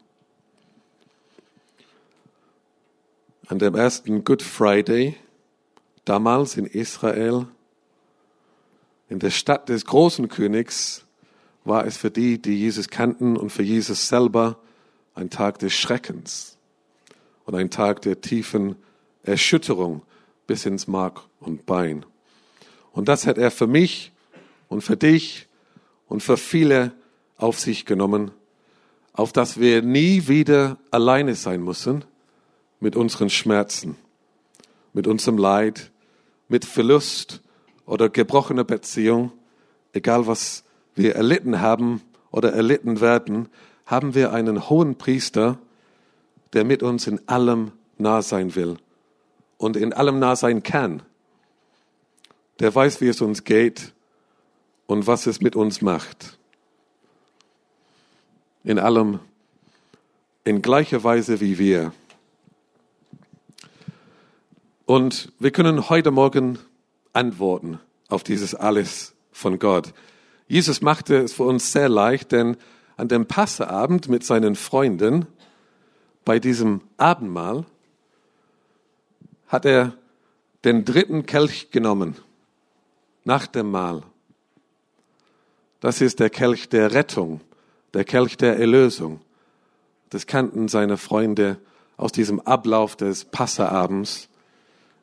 An 3.46 3.58
dem 3.58 3.74
ersten 3.74 4.24
Good 4.24 4.42
Friday, 4.42 5.16
damals 6.04 6.56
in 6.56 6.66
Israel, 6.66 7.46
in 9.08 9.18
der 9.18 9.30
Stadt 9.30 9.68
des 9.68 9.86
großen 9.86 10.28
Königs, 10.28 11.04
war 11.64 11.86
es 11.86 11.96
für 11.96 12.10
die, 12.10 12.40
die 12.40 12.58
Jesus 12.58 12.88
kannten 12.88 13.36
und 13.36 13.50
für 13.50 13.62
Jesus 13.62 14.08
selber 14.08 14.58
ein 15.14 15.30
Tag 15.30 15.58
des 15.58 15.72
Schreckens 15.72 16.58
und 17.44 17.54
ein 17.54 17.70
Tag 17.70 18.02
der 18.02 18.20
tiefen 18.20 18.76
Erschütterung 19.22 20.02
bis 20.50 20.66
ins 20.66 20.88
Mark 20.88 21.20
und 21.38 21.64
Bein. 21.64 22.04
Und 22.90 23.06
das 23.06 23.24
hat 23.24 23.38
er 23.38 23.52
für 23.52 23.68
mich 23.68 24.10
und 24.68 24.80
für 24.80 24.96
dich 24.96 25.46
und 26.08 26.24
für 26.24 26.36
viele 26.36 26.90
auf 27.36 27.60
sich 27.60 27.86
genommen, 27.86 28.32
auf 29.12 29.32
dass 29.32 29.60
wir 29.60 29.80
nie 29.82 30.26
wieder 30.26 30.76
alleine 30.90 31.36
sein 31.36 31.62
müssen, 31.62 32.04
mit 32.80 32.96
unseren 32.96 33.30
Schmerzen, 33.30 33.94
mit 34.92 35.06
unserem 35.06 35.38
Leid, 35.38 35.92
mit 36.48 36.64
Verlust 36.64 37.42
oder 37.86 38.08
gebrochener 38.08 38.64
Beziehung, 38.64 39.30
egal 39.92 40.26
was 40.26 40.64
wir 40.96 41.14
erlitten 41.14 41.60
haben 41.60 42.02
oder 42.32 42.52
erlitten 42.52 43.00
werden, 43.00 43.48
haben 43.86 44.16
wir 44.16 44.32
einen 44.32 44.68
hohen 44.68 44.98
Priester, 44.98 45.60
der 46.54 46.64
mit 46.64 46.82
uns 46.82 47.06
in 47.06 47.20
allem 47.28 47.70
nah 47.98 48.20
sein 48.20 48.56
will 48.56 48.78
und 49.60 49.76
in 49.76 49.92
allem 49.92 50.18
nah 50.18 50.36
sein 50.36 50.62
kann. 50.62 51.02
Der 52.60 52.74
weiß, 52.74 53.02
wie 53.02 53.08
es 53.08 53.20
uns 53.20 53.44
geht 53.44 53.92
und 54.86 55.06
was 55.06 55.26
es 55.26 55.42
mit 55.42 55.54
uns 55.54 55.82
macht. 55.82 56.38
In 58.64 58.78
allem, 58.78 59.20
in 60.44 60.62
gleicher 60.62 61.04
Weise 61.04 61.42
wie 61.42 61.58
wir. 61.58 61.92
Und 64.86 65.30
wir 65.38 65.50
können 65.50 65.90
heute 65.90 66.10
Morgen 66.10 66.58
antworten 67.12 67.80
auf 68.08 68.24
dieses 68.24 68.54
alles 68.54 69.12
von 69.30 69.58
Gott. 69.58 69.92
Jesus 70.48 70.80
machte 70.80 71.18
es 71.18 71.34
für 71.34 71.44
uns 71.44 71.70
sehr 71.70 71.90
leicht, 71.90 72.32
denn 72.32 72.56
an 72.96 73.08
dem 73.08 73.26
Passeabend 73.26 74.08
mit 74.08 74.24
seinen 74.24 74.56
Freunden 74.56 75.26
bei 76.24 76.38
diesem 76.38 76.80
Abendmahl 76.96 77.66
hat 79.50 79.66
er 79.66 79.92
den 80.64 80.84
dritten 80.84 81.26
Kelch 81.26 81.70
genommen 81.70 82.16
nach 83.24 83.46
dem 83.48 83.70
Mahl. 83.70 84.04
Das 85.80 86.00
ist 86.00 86.20
der 86.20 86.30
Kelch 86.30 86.68
der 86.68 86.94
Rettung, 86.94 87.40
der 87.92 88.04
Kelch 88.04 88.36
der 88.36 88.58
Erlösung. 88.58 89.20
Das 90.10 90.26
kannten 90.26 90.68
seine 90.68 90.96
Freunde 90.96 91.58
aus 91.96 92.12
diesem 92.12 92.40
Ablauf 92.40 92.94
des 92.94 93.24
Passeabends. 93.24 94.28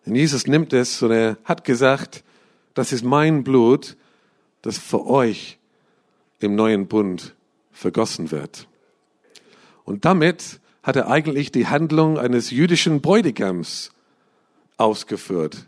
Und 0.05 0.15
Jesus 0.15 0.47
nimmt 0.47 0.71
es 0.71 1.01
und 1.03 1.11
er 1.11 1.37
hat 1.43 1.65
gesagt, 1.65 2.23
das 2.73 2.93
ist 2.93 3.03
mein 3.03 3.43
Blut, 3.43 3.97
das 4.61 4.77
für 4.77 5.05
euch 5.05 5.59
im 6.39 6.55
neuen 6.55 6.87
Bund 6.87 7.35
vergossen 7.71 8.31
wird. 8.31 8.67
Und 9.83 10.05
damit 10.05 10.61
hat 10.83 10.95
er 10.95 11.09
eigentlich 11.09 11.51
die 11.51 11.67
Handlung 11.67 12.17
eines 12.17 12.49
jüdischen 12.49 13.01
Bräutigams 13.01 13.91
ausgeführt. 14.77 15.65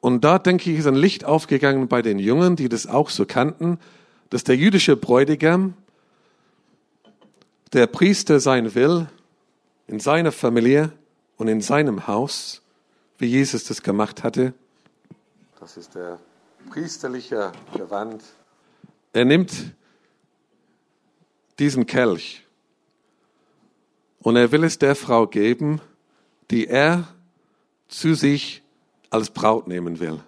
Und 0.00 0.24
da 0.24 0.38
denke 0.38 0.70
ich, 0.70 0.78
ist 0.78 0.86
ein 0.86 0.94
Licht 0.94 1.24
aufgegangen 1.24 1.88
bei 1.88 2.02
den 2.02 2.18
Jungen, 2.18 2.56
die 2.56 2.68
das 2.68 2.86
auch 2.86 3.10
so 3.10 3.24
kannten, 3.26 3.78
dass 4.30 4.44
der 4.44 4.56
jüdische 4.56 4.96
Bräutigam 4.96 5.74
der 7.72 7.86
Priester 7.86 8.40
sein 8.40 8.74
will 8.74 9.06
in 9.86 10.00
seiner 10.00 10.32
Familie 10.32 10.92
und 11.36 11.48
in 11.48 11.60
seinem 11.60 12.06
Haus 12.06 12.62
wie 13.18 13.26
Jesus 13.26 13.64
das 13.64 13.82
gemacht 13.82 14.24
hatte. 14.24 14.52
Das 15.60 15.76
ist 15.76 15.94
der 15.94 16.18
priesterliche 16.70 17.52
Gewand. 17.72 18.22
Er 19.12 19.24
nimmt 19.24 19.52
diesen 21.60 21.86
Kelch 21.86 22.44
und 24.18 24.34
er 24.34 24.50
will 24.50 24.64
es 24.64 24.78
der 24.78 24.96
Frau 24.96 25.28
geben, 25.28 25.80
die 26.50 26.66
er 26.66 27.06
zu 27.92 28.14
sich 28.14 28.62
als 29.10 29.30
Braut 29.30 29.68
nehmen 29.68 30.00
will. 30.00 30.20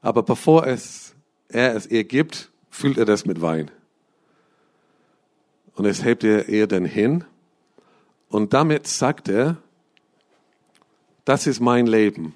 Aber 0.00 0.22
bevor 0.22 0.66
es, 0.66 1.14
er 1.48 1.74
es 1.74 1.86
ihr 1.86 2.04
gibt, 2.04 2.50
füllt 2.70 2.98
er 2.98 3.06
das 3.06 3.24
mit 3.24 3.40
Wein. 3.40 3.70
Und 5.74 5.86
es 5.86 6.04
hebt 6.04 6.24
er 6.24 6.48
ihr 6.48 6.66
dann 6.66 6.84
hin. 6.84 7.24
Und 8.28 8.52
damit 8.52 8.86
sagt 8.86 9.28
er, 9.28 9.56
das 11.24 11.46
ist 11.46 11.60
mein 11.60 11.86
Leben. 11.86 12.34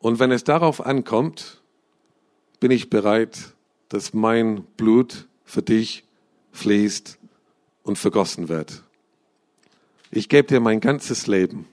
Und 0.00 0.18
wenn 0.18 0.32
es 0.32 0.44
darauf 0.44 0.84
ankommt, 0.84 1.62
bin 2.58 2.70
ich 2.70 2.90
bereit, 2.90 3.54
dass 3.88 4.12
mein 4.12 4.64
Blut 4.76 5.28
für 5.44 5.62
dich 5.62 6.04
fließt 6.52 7.18
und 7.82 7.96
vergossen 7.96 8.48
wird. 8.48 8.82
Ich 10.10 10.28
gebe 10.28 10.48
dir 10.48 10.60
mein 10.60 10.80
ganzes 10.80 11.26
Leben. 11.26 11.68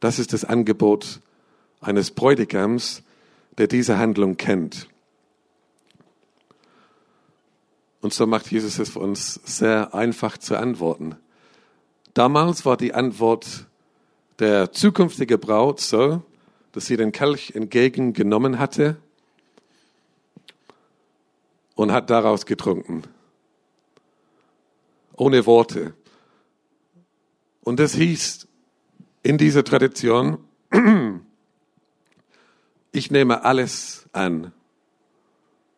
Das 0.00 0.18
ist 0.18 0.32
das 0.32 0.44
Angebot 0.44 1.20
eines 1.80 2.10
Bräutigams, 2.10 3.02
der 3.58 3.66
diese 3.66 3.98
Handlung 3.98 4.36
kennt. 4.36 4.88
Und 8.00 8.12
so 8.12 8.26
macht 8.26 8.50
Jesus 8.50 8.78
es 8.78 8.90
für 8.90 9.00
uns 9.00 9.40
sehr 9.44 9.94
einfach 9.94 10.38
zu 10.38 10.58
antworten. 10.58 11.16
Damals 12.12 12.64
war 12.64 12.76
die 12.76 12.94
Antwort 12.94 13.66
der 14.38 14.72
zukünftige 14.72 15.38
Braut 15.38 15.80
so, 15.80 16.22
dass 16.72 16.86
sie 16.86 16.96
den 16.96 17.12
Kelch 17.12 17.52
entgegengenommen 17.54 18.58
hatte 18.58 18.96
und 21.74 21.92
hat 21.92 22.10
daraus 22.10 22.46
getrunken. 22.46 23.02
Ohne 25.16 25.46
Worte. 25.46 25.94
Und 27.64 27.80
das 27.80 27.94
hieß 27.94 28.46
in 29.22 29.38
dieser 29.38 29.64
Tradition, 29.64 30.38
ich 32.92 33.10
nehme 33.10 33.44
alles 33.44 34.06
an, 34.12 34.52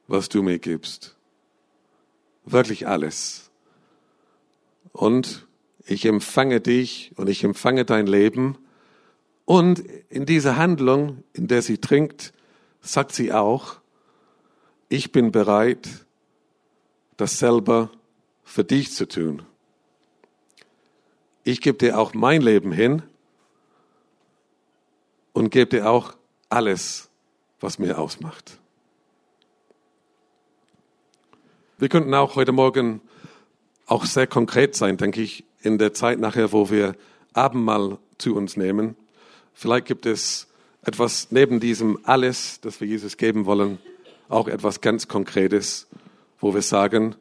was 0.09 0.29
du 0.29 0.43
mir 0.43 0.59
gibst. 0.59 1.17
Wirklich 2.45 2.89
alles. 2.89 3.51
Und 4.93 5.47
ich 5.87 6.05
empfange 6.07 6.61
dich 6.61 7.13
und 7.17 7.29
ich 7.29 7.45
empfange 7.45 7.85
dein 7.85 8.09
Leben. 8.09 8.59
Und 9.45 9.79
in 10.09 10.27
dieser 10.27 10.57
Handlung, 10.57 11.23
in 11.33 11.47
der 11.47 11.63
sie 11.63 11.79
trinkt, 11.79 12.33
sagt 12.81 13.13
sie 13.13 13.33
auch, 13.33 13.77
ich 14.89 15.13
bin 15.13 15.31
bereit, 15.31 15.89
das 17.17 17.39
selber 17.39 17.91
für 18.43 18.65
dich 18.65 18.93
zu 18.93 19.07
tun. 19.07 19.43
Ich 21.49 21.61
gebe 21.61 21.79
dir 21.79 21.97
auch 21.97 22.13
mein 22.13 22.43
Leben 22.43 22.73
hin 22.73 23.03
und 25.33 25.51
gebe 25.51 25.67
dir 25.67 25.89
auch 25.89 26.17
alles, 26.49 27.09
was 27.61 27.79
mir 27.79 28.01
ausmacht. 28.01 28.59
Wir 31.79 31.89
könnten 31.89 32.13
auch 32.15 32.35
heute 32.35 32.51
Morgen 32.51 33.01
auch 33.87 34.07
sehr 34.07 34.27
konkret 34.27 34.75
sein, 34.75 34.97
denke 34.97 35.23
ich, 35.23 35.45
in 35.63 35.79
der 35.79 35.95
Zeit 35.95 36.19
nachher, 36.19 36.51
wo 36.51 36.69
wir 36.69 36.97
Abendmahl 37.33 37.99
zu 38.19 38.35
uns 38.35 38.57
nehmen. 38.57 38.97
Vielleicht 39.55 39.87
gibt 39.87 40.05
es 40.05 40.49
etwas 40.83 41.29
neben 41.31 41.61
diesem 41.61 42.01
alles, 42.03 42.61
das 42.61 42.81
wir 42.81 42.89
Jesus 42.89 43.19
geben 43.19 43.47
wollen, 43.47 43.79
auch 44.29 44.49
etwas 44.49 44.81
ganz 44.81 45.07
Konkretes, 45.07 45.87
wo 46.41 46.55
wir 46.55 46.63
sagen, 46.63 47.15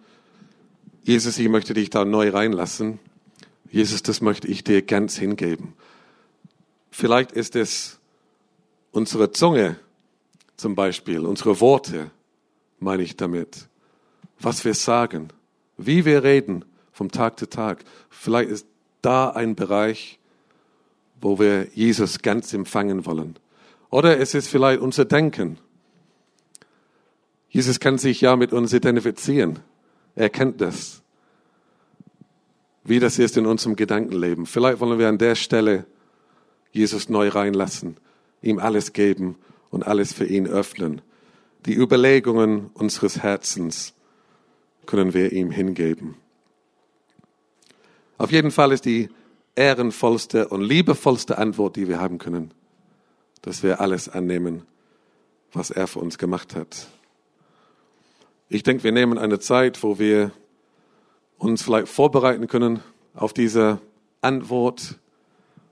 Jesus, 1.03 1.37
ich 1.37 1.47
möchte 1.47 1.75
dich 1.75 1.91
da 1.91 2.05
neu 2.05 2.29
reinlassen. 2.31 2.97
Jesus, 3.69 4.03
das 4.03 4.21
möchte 4.21 4.47
ich 4.47 4.63
dir 4.63 4.81
ganz 4.81 5.17
hingeben. 5.17 5.73
Vielleicht 6.91 7.31
ist 7.31 7.55
es 7.55 7.99
unsere 8.91 9.31
Zunge 9.31 9.77
zum 10.55 10.75
Beispiel, 10.75 11.25
unsere 11.25 11.59
Worte, 11.59 12.11
meine 12.79 13.03
ich 13.03 13.17
damit, 13.17 13.67
was 14.39 14.63
wir 14.63 14.73
sagen, 14.73 15.29
wie 15.77 16.05
wir 16.05 16.23
reden 16.23 16.65
vom 16.91 17.11
Tag 17.11 17.37
zu 17.39 17.49
Tag. 17.49 17.83
Vielleicht 18.09 18.49
ist 18.49 18.67
da 19.01 19.29
ein 19.29 19.55
Bereich, 19.55 20.19
wo 21.19 21.39
wir 21.39 21.67
Jesus 21.73 22.21
ganz 22.21 22.53
empfangen 22.53 23.05
wollen. 23.05 23.35
Oder 23.89 24.19
es 24.19 24.33
ist 24.33 24.47
vielleicht 24.47 24.81
unser 24.81 25.05
Denken. 25.05 25.57
Jesus 27.49 27.79
kann 27.79 27.97
sich 27.97 28.21
ja 28.21 28.35
mit 28.35 28.53
uns 28.53 28.73
identifizieren. 28.73 29.59
Er 30.15 30.29
kennt 30.29 30.61
das. 30.61 31.01
Wie 32.85 32.99
das 32.99 33.17
ist 33.17 33.35
in 33.35 33.47
unserem 33.47 33.75
Gedankenleben. 33.75 34.45
Vielleicht 34.45 34.79
wollen 34.79 34.99
wir 34.99 35.09
an 35.09 35.17
der 35.17 35.33
Stelle 35.35 35.85
Jesus 36.71 37.09
neu 37.09 37.29
reinlassen, 37.29 37.97
ihm 38.43 38.59
alles 38.59 38.93
geben 38.93 39.37
und 39.71 39.87
alles 39.87 40.13
für 40.13 40.25
ihn 40.25 40.45
öffnen. 40.47 41.01
Die 41.65 41.73
Überlegungen 41.73 42.69
unseres 42.75 43.23
Herzens 43.23 43.95
können 44.85 45.15
wir 45.15 45.31
ihm 45.31 45.49
hingeben. 45.49 46.15
Auf 48.19 48.31
jeden 48.31 48.51
Fall 48.51 48.71
ist 48.71 48.85
die 48.85 49.09
ehrenvollste 49.55 50.47
und 50.49 50.61
liebevollste 50.61 51.39
Antwort, 51.39 51.77
die 51.77 51.87
wir 51.87 51.99
haben 51.99 52.19
können, 52.19 52.53
dass 53.41 53.63
wir 53.63 53.81
alles 53.81 54.09
annehmen, 54.09 54.61
was 55.51 55.71
er 55.71 55.87
für 55.87 55.99
uns 55.99 56.19
gemacht 56.19 56.55
hat. 56.55 56.87
Ich 58.47 58.61
denke, 58.61 58.83
wir 58.83 58.91
nehmen 58.91 59.17
eine 59.17 59.39
Zeit, 59.39 59.81
wo 59.81 59.97
wir 59.97 60.31
uns 61.37 61.61
vielleicht 61.61 61.87
vorbereiten 61.87 62.47
können 62.47 62.81
auf 63.13 63.33
diese 63.33 63.79
Antwort 64.21 64.99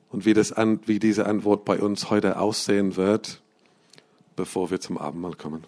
und 0.10 0.26
wie, 0.26 0.34
das, 0.34 0.54
wie 0.86 1.00
diese 1.00 1.26
Antwort 1.26 1.66
bei 1.66 1.80
uns 1.80 2.10
heute 2.10 2.40
aussehen 2.40 2.96
wird, 2.96 3.42
bevor 4.36 4.72
wir 4.72 4.80
zum 4.80 4.98
Abendmahl 4.98 5.34
kommen. 5.34 5.64